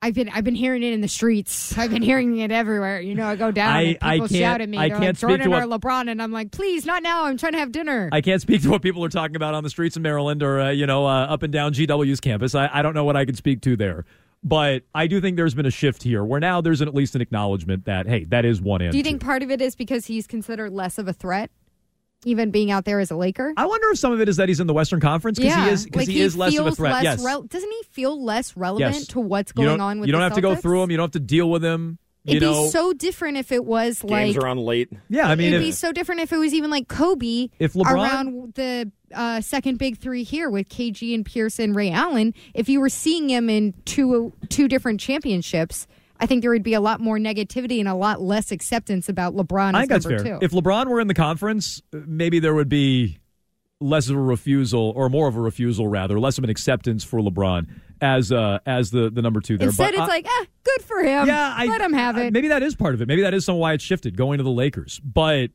[0.02, 1.78] I've been I've been hearing it in the streets.
[1.78, 3.02] I've been hearing it everywhere.
[3.02, 4.78] You know, I go down I- and I people can't- shout at me.
[4.78, 7.04] I They're can't like speak to Jordan what- or LeBron, and I'm like, please, not
[7.04, 7.26] now.
[7.26, 8.08] I'm trying to have dinner.
[8.14, 10.62] I can't speak to what people are talking about on the streets of Maryland or
[10.62, 12.56] uh, you know uh, up and down GW's campus.
[12.56, 14.06] I, I don't know what I can speak to there,
[14.44, 17.16] but I do think there's been a shift here where now there's an, at least
[17.16, 18.92] an acknowledgement that hey, that is one end.
[18.92, 21.52] Do you think part of it is because he's considered less of a threat,
[22.24, 23.54] even being out there as a Laker?
[23.58, 25.66] I wonder if some of it is that he's in the Western Conference because yeah,
[25.66, 27.04] he is because like he, is less of a threat.
[27.04, 29.08] yes, rel- doesn't he feel less relevant yes.
[29.08, 30.92] to what's going on with you don't the have to go through him.
[30.92, 32.00] You don't have to deal with him.
[32.26, 34.92] You It'd know, be so different if it was Games like are on late.
[35.10, 35.30] yeah.
[35.30, 37.94] I mean, it'd if, be so different if it was even like Kobe If LeBron-
[37.94, 42.34] around the uh, second big three here with KG and Pearson, Ray Allen.
[42.54, 45.88] If you were seeing him in two two different championships,
[46.20, 49.34] I think there would be a lot more negativity and a lot less acceptance about
[49.36, 50.40] LeBron I as think that's fair.
[50.40, 50.46] two.
[50.46, 53.18] If LeBron were in the conference, maybe there would be
[53.80, 57.22] less of a refusal or more of a refusal rather, less of an acceptance for
[57.22, 57.66] LeBron
[58.02, 59.68] as uh, as the the number two there.
[59.68, 61.28] Instead, But it's I- like, ah, good for him.
[61.28, 62.34] Yeah, I, let him have it.
[62.34, 63.08] maybe that is part of it.
[63.08, 65.00] Maybe that is some why it's shifted going to the Lakers.
[65.04, 65.52] But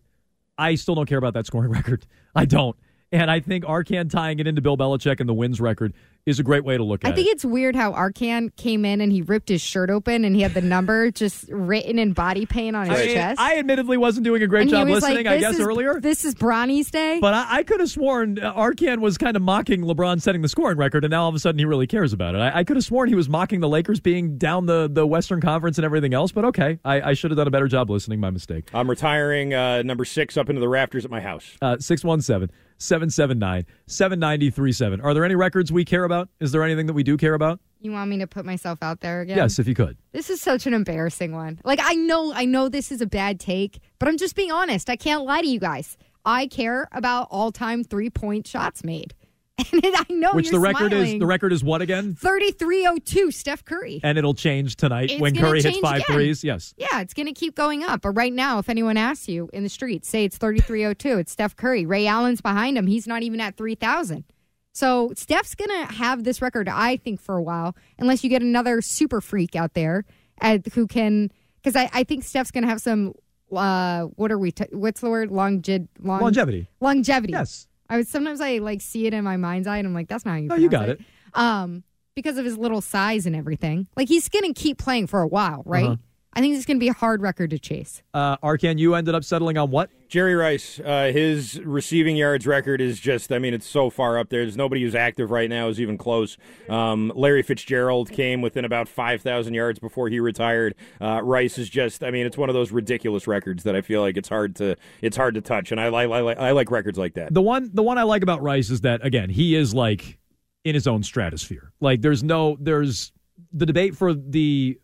[0.58, 2.06] I still don't care about that scoring record.
[2.34, 2.76] I don't.
[3.12, 5.94] And I think Arcand tying it into Bill Belichick and the wins record
[6.26, 7.12] is a great way to look at it.
[7.12, 7.32] I think it.
[7.32, 10.54] it's weird how Arcand came in and he ripped his shirt open and he had
[10.54, 13.40] the number just written in body paint on his I, chest.
[13.40, 16.00] I admittedly wasn't doing a great and job listening, like, I guess, is- earlier.
[16.00, 17.18] This is Bronny's day.
[17.20, 20.48] But I, I could have sworn uh, Arcand was kind of mocking LeBron setting the
[20.48, 22.38] scoring record, and now all of a sudden he really cares about it.
[22.38, 25.40] I, I could have sworn he was mocking the Lakers being down the, the Western
[25.40, 26.78] Conference and everything else, but okay.
[26.84, 28.20] I, I should have done a better job listening.
[28.20, 28.70] My mistake.
[28.72, 31.56] I'm retiring uh, number six up into the rafters at my house.
[31.60, 32.50] Uh, 617
[32.84, 35.00] 779 7937.
[35.00, 36.28] Are there any records we care about?
[36.40, 37.60] Is there anything that we do care about?
[37.84, 39.36] you want me to put myself out there again?
[39.36, 39.96] Yes, if you could.
[40.12, 41.60] This is such an embarrassing one.
[41.64, 44.88] Like I know I know this is a bad take, but I'm just being honest.
[44.88, 45.96] I can't lie to you guys.
[46.24, 49.14] I care about all-time three-point shots made.
[49.72, 52.14] And I know Which the record is the record is what again?
[52.16, 54.00] 3302 Steph Curry.
[54.02, 56.14] And it'll change tonight It's when Curry hits five again.
[56.16, 56.42] threes.
[56.44, 56.74] Yes.
[56.76, 58.02] Yeah, it's going to keep going up.
[58.02, 61.56] But right now, if anyone asks you in the street, say it's 3302, it's Steph
[61.56, 61.86] Curry.
[61.86, 62.86] Ray Allen's behind him.
[62.86, 64.24] He's not even at 3,000.
[64.72, 68.42] So Steph's going to have this record, I think, for a while, unless you get
[68.42, 70.04] another super freak out there
[70.40, 71.30] at, who can.
[71.62, 73.14] Because I, I think Steph's going to have some.
[73.52, 74.50] Uh, what are we?
[74.50, 75.30] T- what's the word?
[75.30, 76.68] Longe- long- Longevity.
[76.80, 77.32] Longevity.
[77.34, 77.68] Yes.
[77.88, 80.24] I was sometimes I like see it in my mind's eye, and I'm like, that's
[80.24, 80.48] not how you.
[80.48, 81.00] No, you got it.
[81.34, 83.86] Um, because of his little size and everything.
[83.96, 85.84] Like he's going to keep playing for a while, right?
[85.84, 85.96] Uh-huh.
[86.36, 88.02] I think it's going to be a hard record to chase.
[88.12, 89.90] Uh, Arcand, you ended up settling on what?
[90.08, 94.28] Jerry Rice, uh, his receiving yards record is just, I mean, it's so far up
[94.28, 94.42] there.
[94.42, 96.36] There's nobody who's active right now is even close.
[96.68, 100.74] Um, Larry Fitzgerald came within about 5,000 yards before he retired.
[101.00, 104.00] Uh, Rice is just, I mean, it's one of those ridiculous records that I feel
[104.00, 105.72] like it's hard to, it's hard to touch.
[105.72, 107.32] And I, I, I, I like records like that.
[107.34, 110.18] The one the one I like about Rice is that again he is like
[110.64, 111.72] in his own stratosphere.
[111.80, 113.12] Like there's no there's
[113.52, 114.78] the debate for the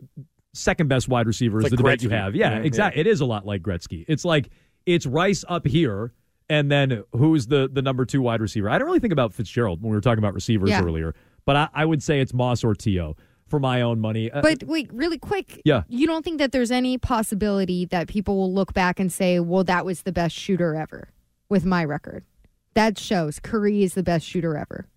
[0.54, 2.34] second best wide receiver is It's the like debate you have.
[2.34, 3.00] Yeah, Yeah, exactly.
[3.00, 4.04] It is a lot like Gretzky.
[4.08, 4.50] It's like
[4.86, 6.12] it's Rice up here.
[6.48, 8.68] And then who's the, the number two wide receiver?
[8.68, 10.82] I don't really think about Fitzgerald when we were talking about receivers Yeah.
[10.82, 11.14] earlier,
[11.46, 13.14] but I, I would say it's Moss or T.O.
[13.46, 14.32] for my own money.
[14.32, 15.62] Uh, But wait, really quick.
[15.64, 15.84] Yeah.
[15.88, 19.62] You don't think that there's any possibility that people will look back and say, well,
[19.62, 21.10] that was the best shooter ever
[21.48, 22.24] with my record?
[22.74, 24.88] That shows Curry is the best shooter ever.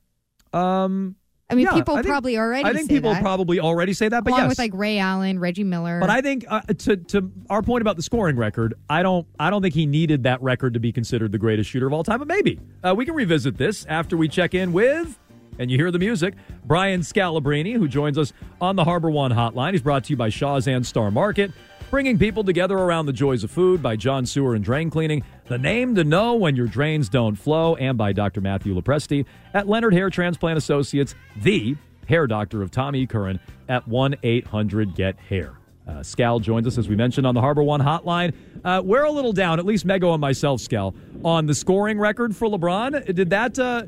[0.53, 1.15] um,
[1.53, 3.21] I mean, yeah, people I think- probably already I think say people that.
[3.21, 5.99] probably already say that, but Along yes, with like Ray Allen, Reggie Miller.
[5.99, 9.49] But I think uh, to to our point about the scoring record, I don't I
[9.49, 12.19] don't think he needed that record to be considered the greatest shooter of all time.
[12.19, 15.17] But maybe uh, we can revisit this after we check in with.
[15.59, 16.33] And you hear the music.
[16.65, 19.73] Brian Scalabrine, who joins us on the HarborOne hotline.
[19.73, 21.51] He's brought to you by Shaw's and Star Market,
[21.93, 25.60] bringing people together around the joys of food by John Sewer and Drain Cleaning, the
[25.60, 28.41] name to know when your drains don't flow, and by Dr.
[28.41, 31.75] Matthew LoPresti at Leonard Hair Transplant Associates, the
[32.08, 35.53] hair doctor of Tommy Curran at 1 800 GET HAIR.
[35.88, 38.34] Uh, Scal joins us, as we mentioned, on the HarborOne hotline.
[38.65, 42.36] Uh, we're a little down, at least Mego and myself, Scal, on the scoring record
[42.36, 43.13] for LeBron.
[43.13, 43.84] Did that uh,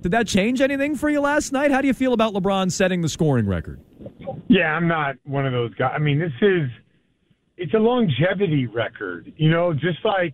[0.00, 1.70] did that change anything for you last night?
[1.70, 3.78] How do you feel about LeBron setting the scoring record?
[4.48, 5.92] Yeah, I'm not one of those guys.
[5.94, 6.70] I mean, this is
[7.60, 9.32] it's a longevity record.
[9.36, 10.32] You know, just like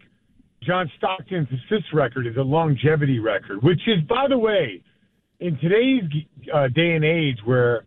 [0.63, 4.81] John Stockton's assist record is a longevity record, which is, by the way,
[5.41, 6.05] in today's
[6.55, 7.85] uh, day and age where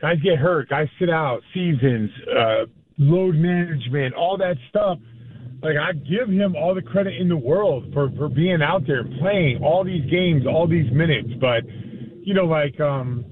[0.00, 2.66] guys get hurt, guys sit out, seasons, uh,
[2.98, 4.98] load management, all that stuff.
[5.62, 9.04] Like I give him all the credit in the world for for being out there
[9.20, 11.30] playing all these games, all these minutes.
[11.40, 11.64] But
[12.22, 13.24] you know, like um,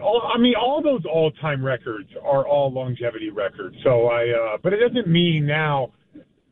[0.00, 0.30] all.
[0.34, 3.76] I mean, all those all time records are all longevity records.
[3.84, 5.92] So I, uh, but it doesn't mean now,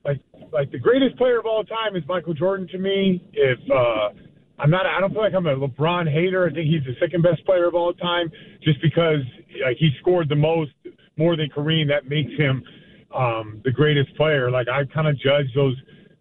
[0.04, 0.20] like
[0.52, 3.22] like the greatest player of all time is Michael Jordan to me.
[3.32, 4.10] If uh,
[4.58, 6.48] I'm not, I don't feel like I'm a LeBron hater.
[6.48, 8.30] I think he's the second best player of all time,
[8.62, 9.20] just because
[9.64, 10.72] like he scored the most,
[11.16, 11.88] more than Kareem.
[11.88, 12.62] That makes him
[13.14, 14.50] um, the greatest player.
[14.50, 15.76] Like I kind of judge those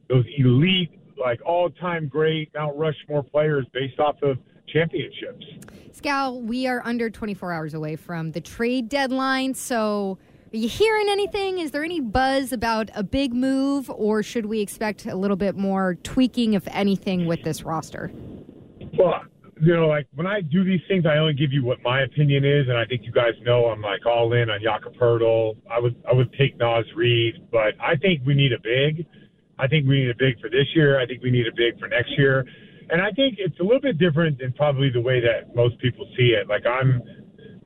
[0.09, 4.37] those elite, like all time great Mount Rushmore players based off of
[4.67, 5.45] championships.
[5.97, 9.55] Scal, we are under 24 hours away from the trade deadline.
[9.55, 10.19] So,
[10.53, 11.57] are you hearing anything?
[11.57, 15.55] Is there any buzz about a big move, or should we expect a little bit
[15.55, 18.12] more tweaking, if anything, with this roster?
[18.97, 19.23] Well,
[19.60, 22.45] you know, like when I do these things, I only give you what my opinion
[22.45, 25.57] is, and I think you guys know I'm like all in on Jakob Poeltl.
[25.69, 29.05] I would I would take Naz Reid, but I think we need a big.
[29.57, 30.99] I think we need a big for this year.
[30.99, 32.45] I think we need a big for next year,
[32.89, 36.08] and I think it's a little bit different than probably the way that most people
[36.17, 36.47] see it.
[36.47, 37.02] Like I'm,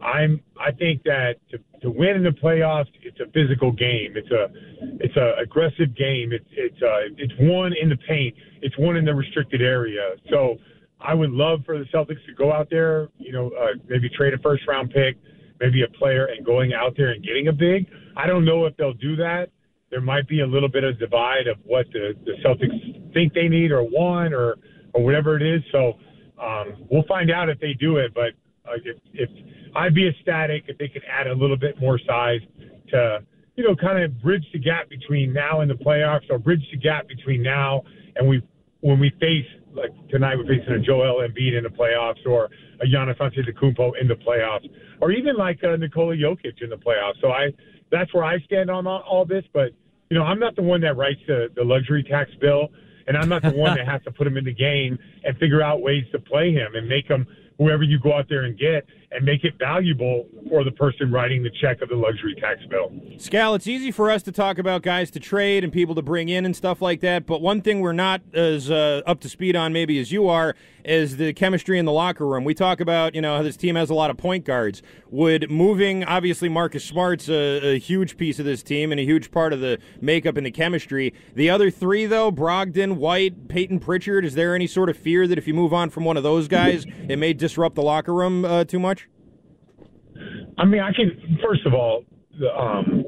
[0.02, 4.14] I'm, I think that to, to win in the playoffs, it's a physical game.
[4.16, 4.48] It's a,
[5.00, 6.32] it's a aggressive game.
[6.32, 8.36] It's it's uh, it's one in the paint.
[8.62, 10.16] It's one in the restricted area.
[10.30, 10.58] So
[11.00, 14.34] I would love for the Celtics to go out there, you know, uh, maybe trade
[14.34, 15.18] a first round pick,
[15.60, 17.88] maybe a player, and going out there and getting a big.
[18.16, 19.50] I don't know if they'll do that.
[19.90, 23.48] There might be a little bit of divide of what the, the Celtics think they
[23.48, 24.58] need or want or
[24.94, 25.62] or whatever it is.
[25.72, 25.94] So
[26.42, 28.14] um, we'll find out if they do it.
[28.14, 28.34] But
[28.68, 29.30] uh, if, if
[29.76, 32.42] I'd be ecstatic if they could add a little bit more size
[32.90, 33.20] to,
[33.56, 36.78] you know, kind of bridge the gap between now and the playoffs, or bridge the
[36.78, 37.84] gap between now
[38.16, 38.42] and we
[38.82, 42.50] when we face like tonight we're facing a Joel Embiid in the playoffs, or
[42.82, 44.70] a Giannis Antetokounmpo in the playoffs,
[45.02, 47.22] or even like a Nikola Jokic in the playoffs.
[47.22, 47.52] So I
[47.92, 49.44] that's where I stand on all, all this.
[49.54, 49.72] But
[50.10, 52.70] you know, I'm not the one that writes the, the luxury tax bill,
[53.08, 55.62] and I'm not the one that has to put him in the game and figure
[55.62, 58.86] out ways to play him and make him whoever you go out there and get
[59.12, 62.90] and make it valuable for the person writing the check of the luxury tax bill.
[63.18, 66.30] Scal, it's easy for us to talk about guys to trade and people to bring
[66.30, 69.56] in and stuff like that, but one thing we're not as uh, up to speed
[69.56, 72.44] on maybe as you are is the chemistry in the locker room.
[72.44, 74.82] We talk about, you know, how this team has a lot of point guards.
[75.10, 79.32] Would moving, obviously, Marcus Smart's a, a huge piece of this team and a huge
[79.32, 81.14] part of the makeup and the chemistry.
[81.36, 85.38] The other three, though, Brogdon, White, Peyton Pritchard, is there any sort of fear that
[85.38, 88.46] if you move on from one of those guys, it may disrupt the locker room
[88.46, 89.08] uh, too much?
[90.58, 92.04] I mean, I can first of all,
[92.40, 93.04] the um,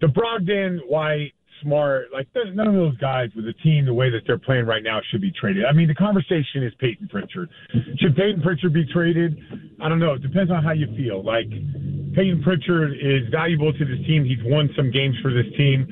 [0.00, 4.22] the Brogdon, White, Smart, like none of those guys with the team the way that
[4.26, 5.64] they're playing right now should be traded.
[5.64, 7.48] I mean, the conversation is Peyton Pritchard.
[7.98, 9.38] Should Peyton Pritchard be traded?
[9.80, 10.14] I don't know.
[10.14, 11.24] It depends on how you feel.
[11.24, 11.48] Like
[12.14, 14.24] Peyton Pritchard is valuable to this team.
[14.24, 15.86] He's won some games for this team.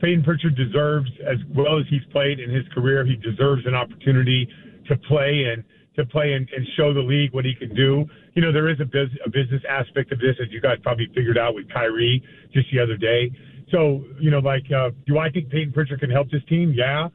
[0.00, 4.48] Peyton Pritchard deserves, as well as he's played in his career, he deserves an opportunity
[4.88, 5.62] to play and
[5.96, 8.06] to play and, and show the league what he can do.
[8.34, 11.08] You know, there is a, biz, a business aspect of this, as you guys probably
[11.14, 12.22] figured out with Kyrie
[12.54, 13.30] just the other day.
[13.70, 16.74] So, you know, like, uh, do I think Peyton Pritchard can help this team?
[16.76, 17.08] Yeah.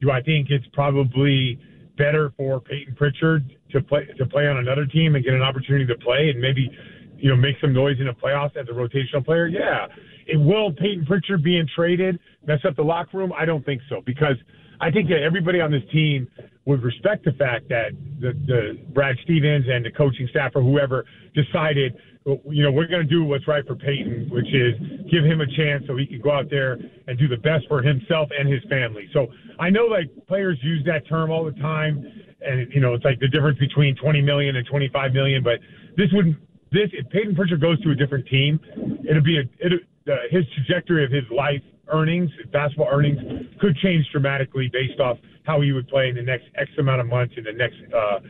[0.00, 1.58] Do I think it's probably
[1.96, 5.86] better for Peyton Pritchard to play to play on another team and get an opportunity
[5.86, 6.70] to play and maybe,
[7.16, 9.46] you know, make some noise in the playoffs as a rotational player?
[9.46, 9.86] Yeah.
[10.26, 13.32] It will Peyton Pritchard being traded mess up the locker room?
[13.38, 14.36] I don't think so because
[14.80, 16.28] I think that everybody on this team
[16.64, 21.04] would respect the fact that the, the Brad Stevens and the coaching staff or whoever
[21.34, 24.74] decided, you know, we're going to do what's right for Peyton, which is
[25.10, 27.82] give him a chance so he can go out there and do the best for
[27.82, 29.08] himself and his family.
[29.12, 32.06] So I know like players use that term all the time,
[32.40, 35.42] and you know it's like the difference between 20 million and 25 million.
[35.42, 35.58] But
[35.96, 36.36] this wouldn't
[36.70, 38.60] this if Peyton Pritchard goes to a different team,
[39.08, 43.18] it'll be a it uh, his trajectory of his life earnings, basketball earnings,
[43.60, 47.06] could change dramatically based off how he would play in the next X amount of
[47.06, 48.20] months in the next uh,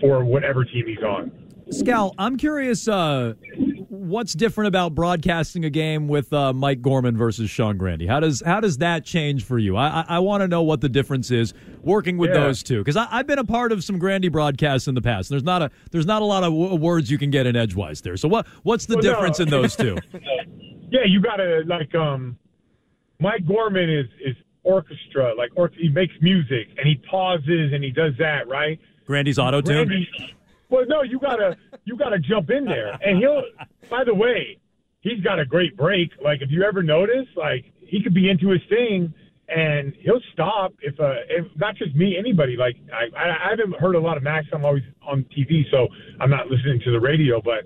[0.00, 1.49] for whatever team he's on.
[1.70, 2.88] Scal, I'm curious.
[2.88, 3.34] Uh,
[3.88, 8.08] what's different about broadcasting a game with uh, Mike Gorman versus Sean Grande.
[8.08, 9.76] How does how does that change for you?
[9.76, 12.40] I I, I want to know what the difference is working with Yeah.
[12.40, 15.28] those two because I've been a part of some Grande broadcasts in the past.
[15.30, 18.00] There's not a there's not a lot of w- words you can get in edgewise
[18.00, 18.16] there.
[18.16, 19.10] So what what's the Well, no.
[19.12, 19.96] difference in those two?
[20.92, 22.36] Yeah, you gotta like um,
[23.20, 27.90] Mike Gorman is is orchestra like or he makes music and he pauses and he
[27.92, 28.76] does that right.
[29.06, 30.04] Grande's auto tune.
[30.70, 33.42] Well, no, you gotta you gotta jump in there, and he'll.
[33.90, 34.58] By the way,
[35.00, 36.10] he's got a great break.
[36.22, 39.12] Like if you ever notice, like he could be into his thing,
[39.48, 42.56] and he'll stop if uh, if not just me, anybody.
[42.56, 44.46] Like I I I haven't heard a lot of Max.
[44.52, 45.88] I'm always on TV, so
[46.20, 47.40] I'm not listening to the radio.
[47.42, 47.64] But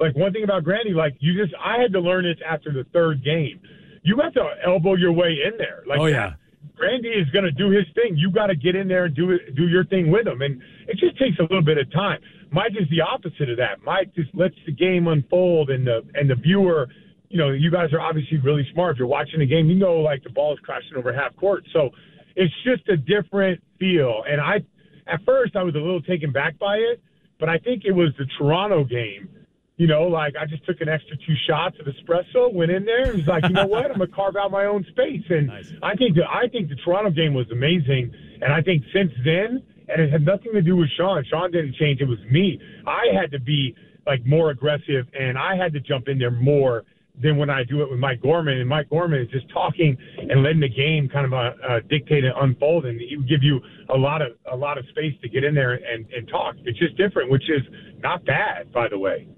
[0.00, 2.84] like one thing about Grande, like you just I had to learn this after the
[2.92, 3.60] third game.
[4.02, 5.84] You have to elbow your way in there.
[5.86, 6.32] Like Oh, yeah.
[6.80, 8.16] Randy is going to do his thing.
[8.16, 10.60] You got to get in there and do it, do your thing with him, and
[10.88, 12.18] it just takes a little bit of time.
[12.52, 13.82] Mike is the opposite of that.
[13.84, 16.88] Mike just lets the game unfold, and the and the viewer,
[17.28, 18.96] you know, you guys are obviously really smart.
[18.96, 21.64] If you're watching the game, you know, like the ball is crashing over half court,
[21.72, 21.90] so
[22.36, 24.24] it's just a different feel.
[24.28, 24.64] And I,
[25.06, 27.00] at first, I was a little taken back by it,
[27.38, 29.28] but I think it was the Toronto game.
[29.76, 33.10] You know, like I just took an extra two shots of espresso, went in there,
[33.10, 35.24] and was like, you know what, I'm gonna carve out my own space.
[35.30, 35.50] And
[35.82, 39.62] I think the I think the Toronto game was amazing, and I think since then,
[39.92, 41.24] and it had nothing to do with Sean.
[41.28, 42.60] Sean didn't change; it was me.
[42.86, 43.74] I had to be
[44.06, 46.84] like more aggressive, and I had to jump in there more
[47.22, 48.58] than when I do it with Mike Gorman.
[48.58, 52.24] And Mike Gorman is just talking and letting the game kind of uh, uh, dictate
[52.24, 53.60] and unfold, and he would give you
[53.92, 56.56] a lot of a lot of space to get in there and, and talk.
[56.64, 57.62] It's just different, which is
[57.98, 59.28] not bad, by the way.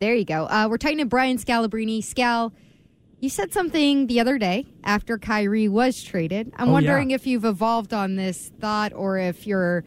[0.00, 0.46] There you go.
[0.46, 1.98] Uh, we're talking to Brian Scalabrine.
[1.98, 2.52] Scal,
[3.22, 6.52] you said something the other day after Kyrie was traded.
[6.56, 7.14] I'm Oh, wondering yeah.
[7.14, 9.84] if you've evolved on this thought or if you're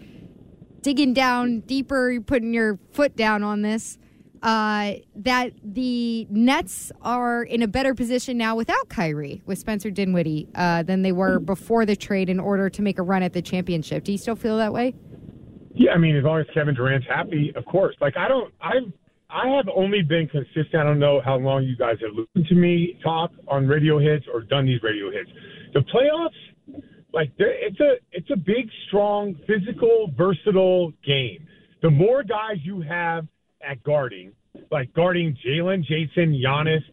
[0.81, 3.97] digging down deeper, you're putting your foot down on this.
[4.41, 10.47] Uh, that the Nets are in a better position now without Kyrie, with Spencer Dinwiddie,
[10.55, 13.41] uh, than they were before the trade in order to make a run at the
[13.41, 14.03] championship.
[14.03, 14.93] Do you still feel that way?
[15.73, 17.95] Yeah, I mean, as long as Kevin Durant's happy, of course.
[17.99, 18.93] Like I don't, I've,
[19.29, 20.75] I have only been consistent.
[20.75, 24.25] I don't know how long you guys have listened to me talk on radio hits
[24.31, 25.29] or done these radio hits.
[25.73, 31.47] The playoffs, like it's a, it's a big, strong, physical, versatile game.
[31.81, 33.27] The more guys you have
[33.67, 34.31] at guarding,
[34.71, 36.83] like guarding Jaylen, Jayson, Giannis,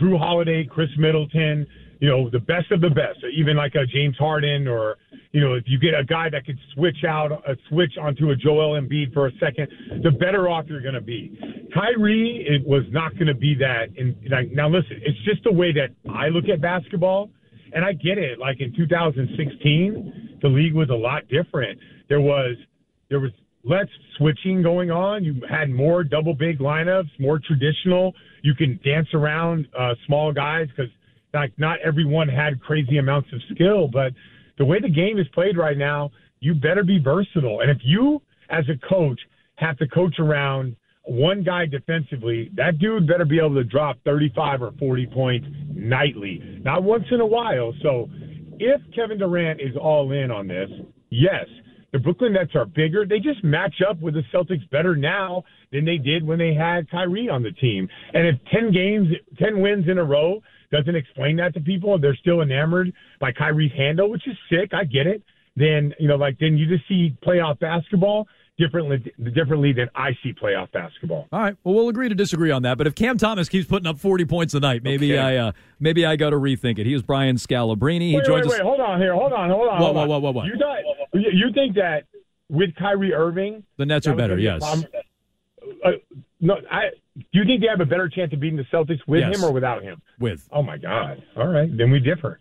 [0.00, 1.66] Jrue Holiday, Khris Middleton,
[2.00, 4.96] you know, the best of the best, even like a James Harden or,
[5.32, 8.36] you know, if you get a guy that could switch out, a switch onto a
[8.36, 9.68] Joel Embiid for a second,
[10.02, 11.38] the better off you're going to be.
[11.74, 13.88] Kyrie, it was not going to be that.
[13.98, 14.16] And
[14.52, 17.30] now listen, it's just the way that I look at basketball.
[17.72, 18.40] And I get it.
[18.40, 21.78] Like in 2016, the league was a lot different.
[22.08, 22.56] There was,
[23.10, 23.30] there was
[23.62, 23.86] less
[24.16, 25.22] switching going on.
[25.22, 28.14] You had more double big lineups, more traditional.
[28.42, 30.90] You can dance around uh, small guys because
[31.32, 33.88] like not everyone had crazy amounts of skill.
[33.88, 34.12] But
[34.58, 36.10] the way the game is played right now,
[36.40, 37.60] you better be versatile.
[37.60, 39.20] And if you, as a coach,
[39.56, 44.62] have to coach around one guy defensively, that dude better be able to drop 35
[44.62, 47.72] or 40 points nightly, not once in a while.
[47.82, 48.08] So
[48.58, 50.68] if Kevin Durant is all in on this,
[51.10, 51.46] yes,
[51.92, 53.04] the Brooklyn Nets are bigger.
[53.04, 56.88] They just match up with the Celtics better now than they did when they had
[56.90, 57.88] Kyrie on the team.
[58.14, 59.08] And if 10 games,
[59.38, 60.40] 10 wins in a row
[60.72, 64.72] doesn't explain that to people, they're still enamored by Kyrie's handle, which is sick.
[64.72, 65.22] I get it.
[65.56, 70.32] Then, you know, like, then you just see playoff basketball differently, differently than I see
[70.32, 71.26] playoff basketball.
[71.32, 71.56] All right.
[71.64, 72.78] Well, we'll agree to disagree on that.
[72.78, 75.18] But if Cam Thomas keeps putting up 40 points a night, maybe Okay.
[75.20, 76.86] I uh, maybe I got to rethink it.
[76.86, 78.00] He was Brian Scalabrine.
[78.00, 78.58] He wait, joins wait, us.
[78.58, 79.78] wait, hold on here, hold on, hold on.
[79.80, 80.08] Whoa, hold what, on.
[80.08, 80.46] what, what, what?
[80.46, 80.78] You thought
[81.14, 82.04] you think that
[82.48, 84.36] with Kyrie Irving, The Nets are better.
[84.36, 84.84] gonna be a Yes.
[85.84, 85.90] Uh,
[86.40, 86.90] no, I.
[87.32, 89.36] Do you think they have a better chance of beating the Celtics with Yes.
[89.38, 90.00] him or without him?
[90.18, 90.48] With.
[90.52, 91.22] Oh my God!
[91.36, 92.40] All right, then we differ.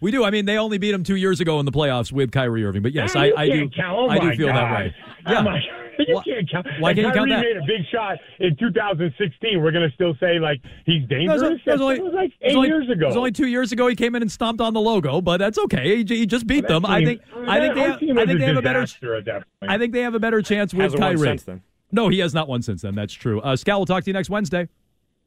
[0.00, 0.24] We do.
[0.24, 2.82] I mean, they only beat him two years ago in the playoffs with Kyrie Irving.
[2.82, 3.70] But yes, Ah, I, I do.
[3.86, 4.78] Oh I do my feel that God.
[4.80, 4.94] way.
[5.26, 5.40] Oh Yeah.
[5.42, 5.60] my-
[6.08, 6.66] you can't count.
[6.80, 7.40] why And can't you count Kyrie that?
[7.40, 9.60] made a big shot in 2016.
[9.62, 11.40] We're going to still say like he's That was, dangerous.
[11.40, 13.04] that was That only, was like it was eight only- years ago.
[13.04, 13.86] It was only two years ago.
[13.86, 16.02] He came in and stomped on the logo, but that's okay.
[16.04, 16.82] He, he just beat them.
[16.82, 17.20] That I think.
[17.46, 17.80] I think they.
[17.82, 18.80] Have, I was think they have a better.
[18.82, 19.70] at that point.
[19.70, 21.18] I think they have a better chance with Kyrie.
[21.18, 21.62] since then.
[21.92, 22.94] No, he has not won since then.
[22.94, 23.40] That's true.
[23.40, 24.68] Uh, Scal, we'll talk to you next Wednesday.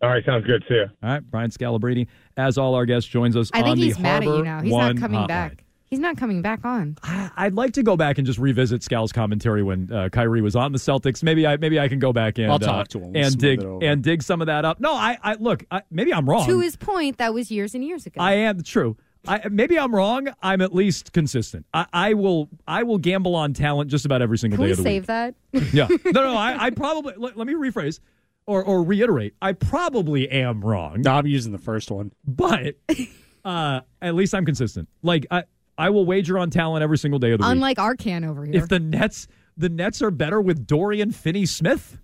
[0.01, 0.63] All right, sounds good.
[0.67, 0.85] See you.
[1.01, 3.99] All right, Brian Scalabrine, as all our guests, joins us I on think the he's
[3.99, 4.61] mad at you now.
[4.61, 5.27] He's One not coming hotline.
[5.27, 5.63] back.
[5.89, 6.97] He's not coming back on.
[7.03, 10.71] I'd like to go back and just revisit Scal's commentary when uh, Kyrie was on
[10.71, 11.21] the Celtics.
[11.21, 13.13] Maybe I maybe I can go back and I'll talk uh, to him.
[13.13, 14.79] We'll and dig and dig some of that up.
[14.79, 15.63] No, I, I look.
[15.69, 16.47] I, maybe I'm wrong.
[16.47, 18.19] To his point, that was years and years ago.
[18.19, 18.97] I am true.
[19.27, 20.27] I, maybe I'm wrong.
[20.41, 21.65] I'm at least consistent.
[21.73, 22.49] I, I will.
[22.67, 25.05] I will gamble on talent just about every single Can day we of the week.
[25.05, 25.63] save week.
[25.71, 25.73] that?
[25.73, 25.87] Yeah.
[26.11, 26.35] No, no.
[26.35, 27.13] I, I probably.
[27.17, 27.99] Let, let me rephrase,
[28.45, 29.33] or or reiterate.
[29.41, 31.01] I probably am wrong.
[31.01, 32.11] No, I'm using the first one.
[32.25, 32.75] but
[33.45, 34.89] uh, at least I'm consistent.
[35.01, 35.43] Like I,
[35.77, 37.51] I will wager on talent every single day of the week.
[37.53, 38.55] Unlike Arcand over here.
[38.55, 41.97] If the Nets, the Nets are better with Dorian Finney-Smith.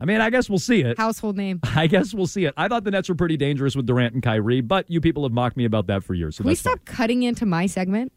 [0.00, 0.98] I mean, I guess we'll see it.
[0.98, 1.60] Household name.
[1.76, 2.54] I guess we'll see it.
[2.56, 5.32] I thought the Nets were pretty dangerous with Durant and Kyrie, but you people have
[5.32, 6.36] mocked me about that for years.
[6.36, 6.76] So Can we that's fine.
[6.76, 8.12] stop cutting into my segment?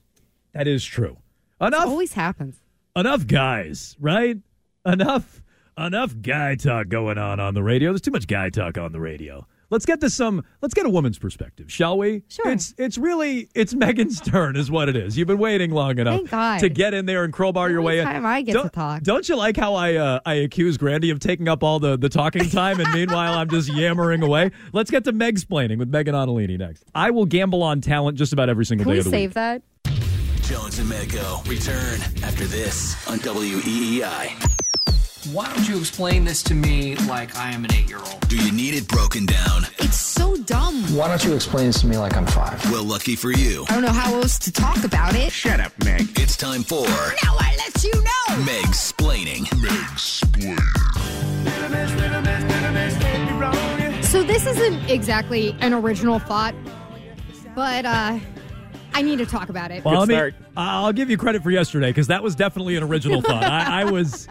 [0.54, 1.18] That is true.
[1.62, 1.84] Enough.
[1.84, 2.58] It always happens.
[2.96, 4.38] enough guys, right?
[4.86, 5.42] Enough
[5.78, 7.92] enough guy talk going on on the radio.
[7.92, 9.46] There's too much guy talk on the radio.
[9.70, 12.24] Let's get to some let's get a woman's perspective, shall we?
[12.30, 12.52] Sure.
[12.52, 15.18] It's it's really it's Megan's turn is what it is.
[15.18, 16.60] You've been waiting long enough Thank God.
[16.60, 18.06] to get in there and crowbar your way in.
[18.06, 19.04] time I get don't, to talk.
[19.04, 22.10] Don't you like how I uh, I accuse Grande of taking up all the, the
[22.10, 24.52] talking time and meanwhile I'm just yammering away?
[24.72, 26.86] Let's get to Meg's planning with Megan Ottolini next.
[26.96, 29.30] I will gamble on talent just about every single Can day we of the save
[29.30, 29.34] week.
[29.34, 29.62] Save that?
[30.44, 34.57] Jones and Mego return after this on E WEEI.
[35.32, 38.28] Why don't you explain this to me like I am an eight year old?
[38.30, 39.64] Do you need it broken down?
[39.80, 40.76] It's so dumb.
[40.96, 42.64] Why don't you explain this to me like I'm five?
[42.72, 43.66] Well, lucky for you.
[43.68, 45.32] I don't know how else to talk about it.
[45.34, 46.18] Shut up, Meg.
[46.20, 48.46] It's time for Now I let you know.
[48.46, 49.52] Meg's Splaining.
[49.62, 50.58] Meg's explaining.
[54.04, 56.56] So this isn't exactly an original thought,
[57.54, 58.18] but uh,
[58.94, 59.84] I need to talk about it.
[59.84, 63.22] Well, let me, I'll give you credit for yesterday because that was definitely an original
[63.24, 63.44] thought.
[63.44, 64.28] I, I was,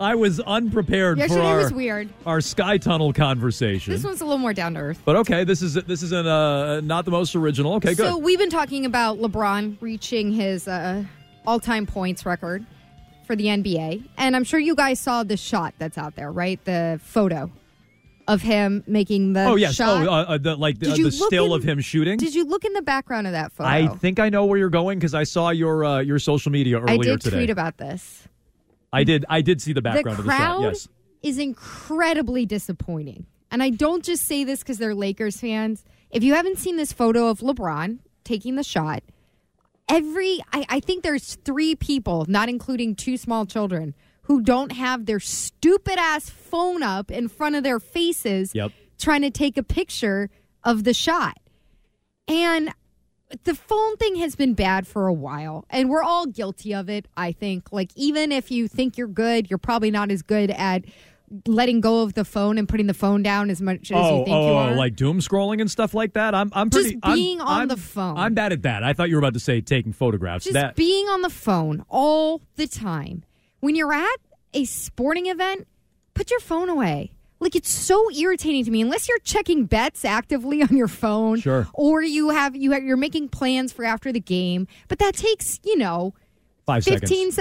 [0.00, 2.08] I was unprepared Yesterday for our, was weird.
[2.26, 3.92] our sky tunnel conversation.
[3.92, 5.00] This one's a little more down to earth.
[5.04, 7.74] but okay, this is this isn't uh, not the most original.
[7.74, 8.06] Okay, good.
[8.08, 11.04] So we've been talking about LeBron reaching his uh,
[11.46, 12.66] all-time points record
[13.26, 16.62] for the NBA, and I'm sure you guys saw the shot that's out there, right?
[16.64, 17.50] The photo
[18.26, 20.06] of him making the oh yes, shot.
[20.06, 22.16] oh uh, uh, the, like the, uh, the still in- of him shooting.
[22.18, 23.68] Did you look in the background of that photo?
[23.68, 26.80] I think I know where you're going because I saw your uh, your social media
[26.80, 27.36] earlier I did today.
[27.36, 28.26] tweet about this.
[28.94, 30.38] I did I did see the background the of the shot.
[30.38, 30.88] crowd Yes.
[31.22, 33.26] is incredibly disappointing.
[33.50, 35.84] And I don't just say this because they're Lakers fans.
[36.10, 39.02] If you haven't seen this photo of LeBron taking the shot,
[39.88, 45.04] every I, I think there's three people, not including two small children, who don't have
[45.06, 48.72] their stupid ass phone up in front of their faces Yep.
[48.98, 50.30] trying to take a picture
[50.62, 51.38] of the shot.
[52.26, 52.72] And
[53.44, 57.08] the phone thing has been bad for a while, and we're all guilty of it,
[57.16, 57.72] I think.
[57.72, 60.84] Like, even if you think you're good, you're probably not as good at
[61.46, 64.24] letting go of the phone and putting the phone down as much as oh, you
[64.24, 64.70] think oh, you are.
[64.70, 66.34] oh, like doom scrolling and stuff like that.
[66.34, 66.92] I'm, I'm pretty.
[66.92, 68.16] Just I'm- being on I'm- the phone.
[68.16, 68.84] I'm bad at that.
[68.84, 70.44] I thought you were about to say taking photographs.
[70.44, 73.24] just that being on the phone all the time.
[73.60, 74.16] When you're at
[74.52, 75.66] a sporting event,
[76.12, 77.12] put your phone away.
[77.40, 81.66] Like it's so irritating to me unless you're checking bets actively on your phone Sure.
[81.74, 85.60] or you have you have, you're making plans for after the game, but that takes,
[85.64, 86.14] you know,
[86.64, 87.34] five 15 seconds.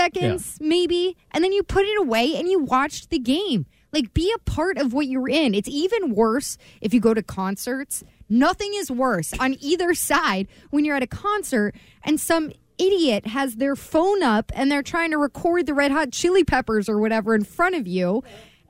[0.46, 3.66] seconds, maybe, and then you put it away and you watched the game.
[3.94, 5.54] Like, be a part of what you're in.
[5.54, 8.04] It's even worse if you go to concerts.
[8.28, 13.58] Nothing is worse on either side when you're at a concert and some idiot has
[13.58, 17.36] their phone up and they're trying to record the red hot chili peppers or whatever
[17.36, 18.24] in front of you.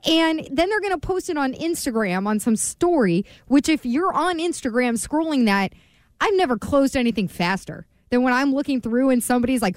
[0.06, 4.12] And then they're going to post it on Instagram on some story, which, if you're
[4.12, 5.72] on Instagram scrolling that,
[6.20, 9.76] I've never closed anything faster than when I'm looking through and somebody's like,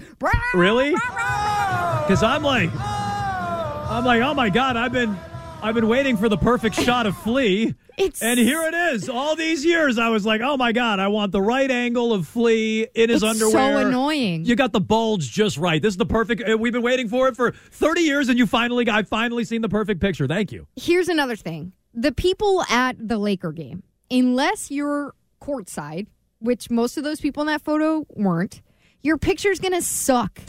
[0.54, 0.92] Really?
[0.92, 5.18] Because I'm like, I'm like, oh my god, I've been,
[5.62, 7.74] I've been waiting for the perfect shot of Flea,
[8.22, 9.10] and here it is.
[9.10, 12.28] All these years, I was like, oh my god, I want the right angle of
[12.28, 14.46] Flea in his It's so annoying.
[14.46, 15.82] You got the bulge just right.
[15.82, 16.48] This is the perfect.
[16.48, 19.44] uh, We've been waiting for it for 30 years, and you finally, got, I've finally
[19.44, 20.28] seen the perfect picture.
[20.28, 20.68] Thank you.
[20.76, 23.82] here's another thing the people at the Laker game,
[24.12, 26.06] unless you're courtside,
[26.40, 28.62] which most of those people in that photo weren't,
[29.02, 30.40] your picture's gonna suck.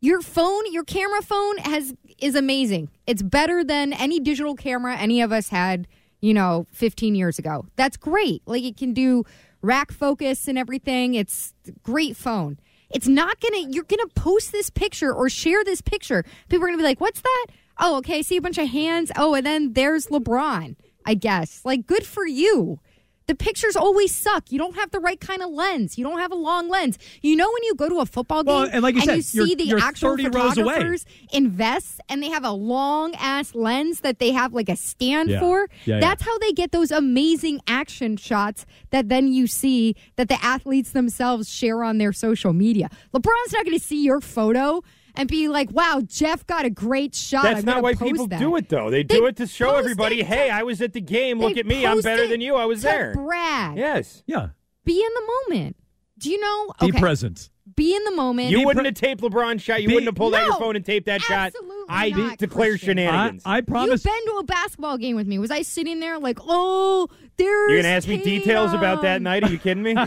[0.00, 2.90] Your phone, your camera phone has is amazing.
[3.06, 5.86] It's better than any digital camera any of us had,
[6.20, 7.66] you know, 15 years ago.
[7.76, 8.42] That's great.
[8.46, 9.24] Like it can do
[9.62, 11.14] rack focus and everything.
[11.14, 12.58] It's great phone.
[12.90, 16.24] It's not gonna you're gonna post this picture or share this picture.
[16.48, 17.46] People are gonna be like, What's that?
[17.80, 19.12] Oh, okay, I see a bunch of hands.
[19.16, 20.74] Oh, and then there's LeBron,
[21.06, 21.60] I guess.
[21.64, 22.80] Like, good for you.
[23.28, 24.50] The pictures always suck.
[24.50, 25.96] You don't have the right kind of lens.
[25.98, 26.98] You don't have a long lens.
[27.22, 29.38] You know when you go to a football game Well, and like you said, see
[29.38, 30.72] you're- the you're actual 30 rows away.
[30.74, 34.76] photographers in vests and they have a long ass lens that they have like a
[34.76, 35.40] stand Yeah.
[35.40, 35.68] for.
[35.84, 36.00] Yeah, yeah.
[36.00, 40.92] That's how they get those amazing action shots that then you see that the athletes
[40.92, 42.88] themselves share on their social media.
[43.14, 44.82] LeBron's not going to see your photo
[45.18, 48.26] and be like, "Wow, Jeff got a great shot." That's I'm not gonna why people
[48.28, 48.90] that." do it, though.
[48.90, 51.38] They, They do it to show everybody, it to- hey, I was at the game.
[51.38, 51.84] Look at me.
[51.84, 52.54] I'm better than you.
[52.54, 53.12] I was to there.
[53.14, 53.76] Brag.
[53.76, 54.22] Yes.
[54.26, 54.48] Yeah.
[54.84, 55.76] Be in the moment.
[56.16, 56.72] Do you know?
[56.80, 57.50] Be present.
[57.76, 58.50] Be in the moment.
[58.50, 59.82] You wouldn't have taped LeBron's shot.
[59.82, 61.52] You Be- wouldn't have pulled out your phone and taped that shot.
[61.88, 62.98] I not, declare Christian.
[62.98, 63.42] shenanigans.
[63.44, 64.04] I, I promise.
[64.04, 65.38] You've been to a basketball game with me.
[65.38, 69.44] Was I sitting there like, oh, there's You're gonna ask me details about that night?
[69.44, 69.94] Are you kidding me?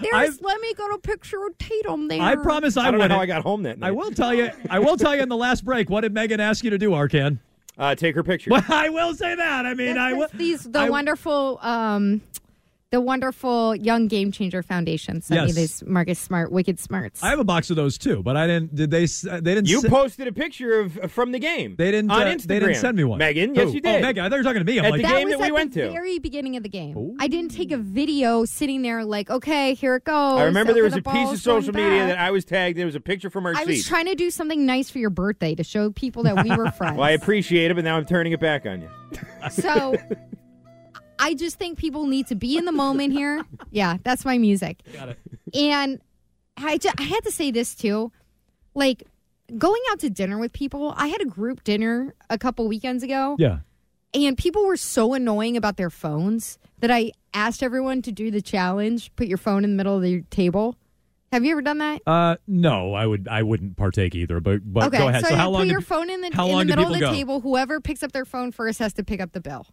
[0.00, 2.20] There's let me go to a picture of Tatum there.
[2.20, 3.12] I promise I, I don't know wouldn't.
[3.12, 3.88] how I got home that night.
[3.88, 4.50] I will tell you.
[4.70, 5.88] I will tell you in the last break.
[5.90, 7.38] What did Megan ask you to do, Arcand?
[7.78, 8.50] Uh, take her picture.
[8.50, 9.66] Well, I will say that.
[9.66, 10.28] I mean, I will.
[10.34, 12.20] These the I- wonderful um
[12.92, 15.54] the wonderful Young Game Changer Foundation sent me Yes.
[15.56, 17.20] these Marcus Smart Wicked Smarts.
[17.22, 18.74] I have a box of those too, but I didn't.
[18.76, 19.02] Did they?
[19.04, 19.68] s- They didn't.
[19.68, 21.74] You se- posted a picture of from the game.
[21.76, 22.12] They didn't.
[22.12, 22.46] on uh, Instagram.
[22.46, 23.18] They didn't send me one.
[23.18, 23.96] Megan, yes, you did.
[23.96, 24.24] Oh, Megan.
[24.24, 24.78] I thought you were talking to me.
[24.78, 25.90] I'm At like, the that game was that we at went the to.
[25.90, 27.16] very beginning of the game.
[27.18, 30.38] I didn't take a video sitting there like, okay, here it goes.
[30.40, 32.08] I remember there was Okay, a piece of social media back.
[32.10, 32.78] that I was tagged.
[32.78, 33.66] There was a picture from our I seat.
[33.68, 36.70] was trying to do something nice for your birthday to show people that we were
[36.78, 36.96] friends.
[36.98, 38.88] well, I appreciate it, but now I'm turning it back on you.
[39.50, 39.96] So
[41.18, 43.42] I just think people need to be in the moment here.
[43.70, 44.78] Yeah, that's my music.
[44.92, 45.18] Got it.
[45.54, 46.00] And
[46.56, 48.10] I, ju- I had to say this too.
[48.74, 49.02] Like
[49.58, 53.36] going out to dinner with people, I had a group dinner a couple weekends ago.
[53.38, 53.58] Yeah.
[54.14, 58.40] And people were so annoying about their phones that I asked everyone to do the
[58.40, 60.76] challenge put your phone in the middle of the table.
[61.32, 62.00] Have you ever done that?
[62.06, 63.28] Uh, no, I would.
[63.28, 64.40] I wouldn't partake either.
[64.40, 65.22] But but okay, go ahead.
[65.24, 65.62] so, So, how you long?
[65.62, 67.12] put did your phone in the, in the middle of the go?
[67.12, 67.40] table.
[67.40, 69.66] Whoever picks up their phone first has to pick up the bill.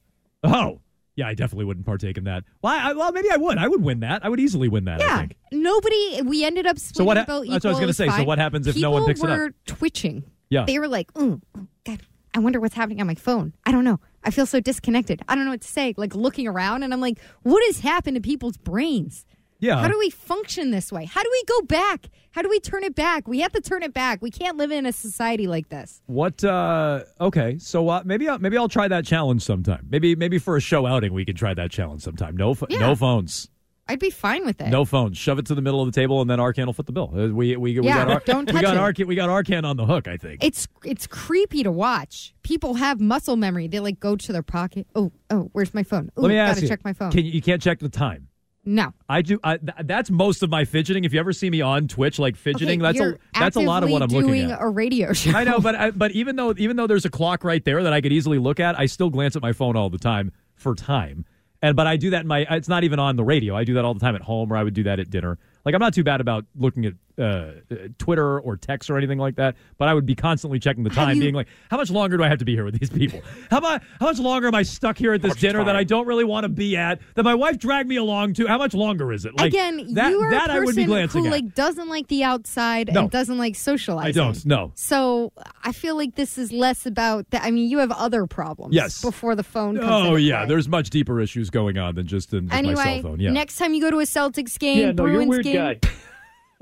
[0.43, 0.79] Oh,
[1.15, 1.27] yeah.
[1.27, 2.43] I definitely wouldn't partake in that.
[2.61, 3.57] Well, I, well, maybe I would.
[3.57, 4.25] I would win that.
[4.25, 5.01] I would easily win that.
[5.01, 6.21] I Yeah, nobody.
[6.23, 8.09] We ended up splitting what ha- bill that's what I was gonna was say.
[8.09, 9.37] So what happens if no one picks it up?
[9.37, 10.23] were twitching.
[10.49, 10.65] Yeah.
[10.65, 12.01] they were like, "Mm, oh, God,
[12.35, 13.53] I wonder what's happening on my phone.
[13.65, 13.99] I don't know.
[14.23, 15.21] I feel so disconnected.
[15.27, 18.15] I don't know what to say." Like looking around, and I'm like, "What has happened
[18.15, 19.25] to people's brains?
[19.63, 19.79] Yeah.
[19.81, 21.05] How do we function this way?
[21.05, 22.07] How do we go back?
[22.31, 23.27] How do we turn it back?
[23.27, 24.21] We have to turn it back.
[24.21, 26.43] We can't live in a society like this." What?
[26.43, 29.87] uh Okay, so uh, maybe I'll, maybe I'll try that challenge sometime.
[29.89, 32.35] Maybe maybe for a show outing we can try that challenge sometime.
[32.35, 32.79] No Yeah.
[32.79, 33.49] no phones.
[33.85, 34.69] I'd be fine with it.
[34.69, 35.17] No phones.
[35.17, 37.11] Shove it to the middle of the table, and then Arcand will foot the bill.
[37.13, 38.79] Uh, We we, we Yeah, got Ar- don't we touch got it.
[38.95, 40.07] Arcand we got Arcand on the hook.
[40.07, 40.43] I think.
[40.43, 42.33] It's it's creepy to watch.
[42.43, 43.67] People have muscle memory.
[43.67, 44.87] They like go to their pocket.
[44.95, 46.09] Oh, oh, where's my phone?
[46.17, 46.67] Ooh, Let me ask gotta you.
[46.69, 47.11] check my phone.
[47.11, 48.29] Can you, you can't check the time?
[48.65, 48.93] No.
[49.09, 49.39] I do.
[49.43, 51.03] I, th- that's most of my fidgeting.
[51.03, 53.83] If you ever see me on Twitch, like fidgeting, Okay, that's a that's a lot
[53.83, 54.61] of what I'm looking doing at.
[54.61, 55.31] a radio show.
[55.31, 57.91] I know, but I, but even though even though there's a clock right there that
[57.93, 60.75] I could easily look at, I still glance at my phone all the time for
[60.75, 61.25] time.
[61.61, 62.45] And but I do that in my.
[62.49, 63.55] It's not even on the radio.
[63.55, 65.37] I do that all the time at home, or I would do that at dinner.
[65.65, 67.51] Like I'm not too bad about looking at uh, uh,
[67.97, 69.55] Twitter or text or anything like that.
[69.77, 72.23] But I would be constantly checking the time, you- being like, how much longer do
[72.23, 73.21] I have to be here with these people?
[73.51, 75.75] How about how much longer am I stuck here at this dinner that?
[75.75, 76.99] I don't really want to be at?
[77.15, 78.47] That my wife dragged me along to.
[78.47, 79.37] How much longer is it?
[79.37, 81.31] Like Again, that you are that a I would be person glancing who at.
[81.31, 83.01] like doesn't like the outside No.
[83.01, 84.09] and doesn't like socializing.
[84.09, 84.45] I don't.
[84.45, 84.71] No.
[84.75, 85.33] So
[85.63, 87.43] I feel like this is less about that.
[87.43, 88.73] I mean, you have other problems.
[88.73, 89.01] Yes.
[89.01, 89.77] Before the phone.
[89.77, 90.47] Comes Oh yeah, play.
[90.49, 93.19] there's much deeper issues going on than just in just my Anyway, cell phone.
[93.19, 93.31] Yeah.
[93.31, 95.55] next time you go to a Celtics game, Yeah, no, you're a Bruins weird game,
[95.55, 95.79] guy.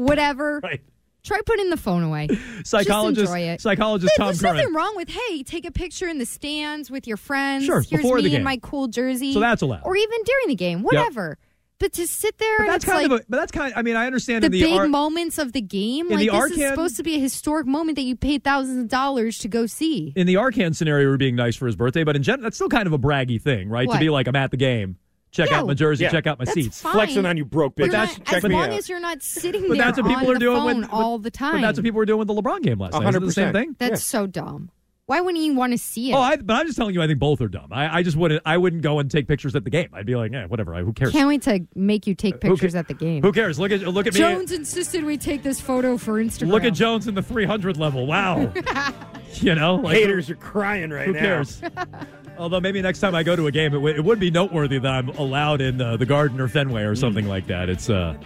[0.02, 0.82] whatever, Right.
[1.24, 2.28] try putting the phone away.
[2.64, 3.62] Psychologist- Just enjoy it.
[3.62, 4.56] psychologist Tom There's Curran.
[4.58, 7.66] nothing wrong with hey, take a picture in the stands with your friends.
[7.66, 8.38] Sure, Here's before me the game.
[8.40, 9.34] in my cool jersey.
[9.34, 9.82] So that's allowed.
[9.84, 11.38] Or even during the game, whatever.
[11.80, 13.74] But to sit there But and that's it's kind like of a, but that's kind.
[13.76, 16.12] I mean, I understand the in the big moments of the game.
[16.12, 18.44] in Like the this is Arcand- supposed to be a historic moment that you paid
[18.44, 20.14] thousands of dollars to go see.
[20.16, 22.70] in the Arcand scenario, we're being nice for his birthday, but in general, that's still
[22.70, 23.88] kind of a braggy thing, right?
[23.88, 23.96] What?
[23.96, 24.98] To be like, I'm at the game,
[25.32, 26.12] check Yeah, out my jersey, yeah.
[26.12, 26.82] check out my That's seats.
[26.82, 26.94] fine.
[26.94, 27.92] Flexing on you broke You're bitch.
[27.92, 28.74] that's- not- check as me long out.
[28.74, 30.90] as you're not sitting But there that's what people on were the doing phone with,
[30.92, 31.54] all the time.
[31.56, 33.08] But that's what people were doing with the LeBron game last night.
[33.10, 33.54] Isn't it the same 100%.
[33.54, 33.76] thing?
[33.80, 34.70] That's so dumb.
[35.08, 36.16] Why wouldn't you want to see it?
[36.16, 37.68] Oh, I, but I'm just telling you, I think both are dumb.
[37.74, 38.42] I, I just wouldn't.
[38.46, 39.90] I wouldn't go and take pictures at the game.
[39.92, 40.74] I'd be like, eh, whatever.
[40.74, 41.12] I, who cares?
[41.12, 43.22] Can't wait to make you take Who ca- pictures at the game.
[43.22, 43.60] Who cares?
[43.60, 44.20] Look at look at me.
[44.22, 46.48] Jones insisted we take this photo for Instagram.
[46.48, 48.06] Look at Jones in the 300 level.
[48.08, 48.54] Wow.
[49.34, 51.20] you know, like, Haters are crying right Who now.
[51.20, 51.62] cares?
[52.42, 54.80] Although maybe next time I go to a game, it, w- it would be noteworthy
[54.80, 57.70] that I'm allowed in uh, the Garden or Fenway or something like that.
[57.70, 58.18] It's uh,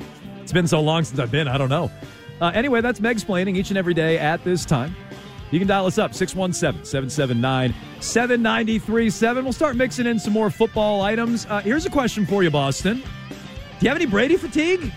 [0.41, 1.49] it's been so long since I've been.
[1.49, 1.91] I don't know.
[2.39, 4.95] Uh, anyway, that's Meg's planning each and every day at this time.
[5.51, 9.43] You can dial us up 617 779 7937.
[9.43, 11.45] We'll start mixing in some more football items.
[11.47, 12.99] Uh, here's a question for you, Boston.
[12.99, 13.05] Do
[13.81, 14.93] you have any Brady fatigue?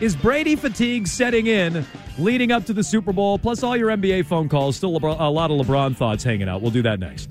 [0.00, 1.86] Is Brady fatigue setting in
[2.18, 3.38] leading up to the Super Bowl?
[3.38, 4.76] Plus all your NBA phone calls.
[4.76, 6.60] Still a lot of LeBron thoughts hanging out.
[6.60, 7.30] We'll do that next.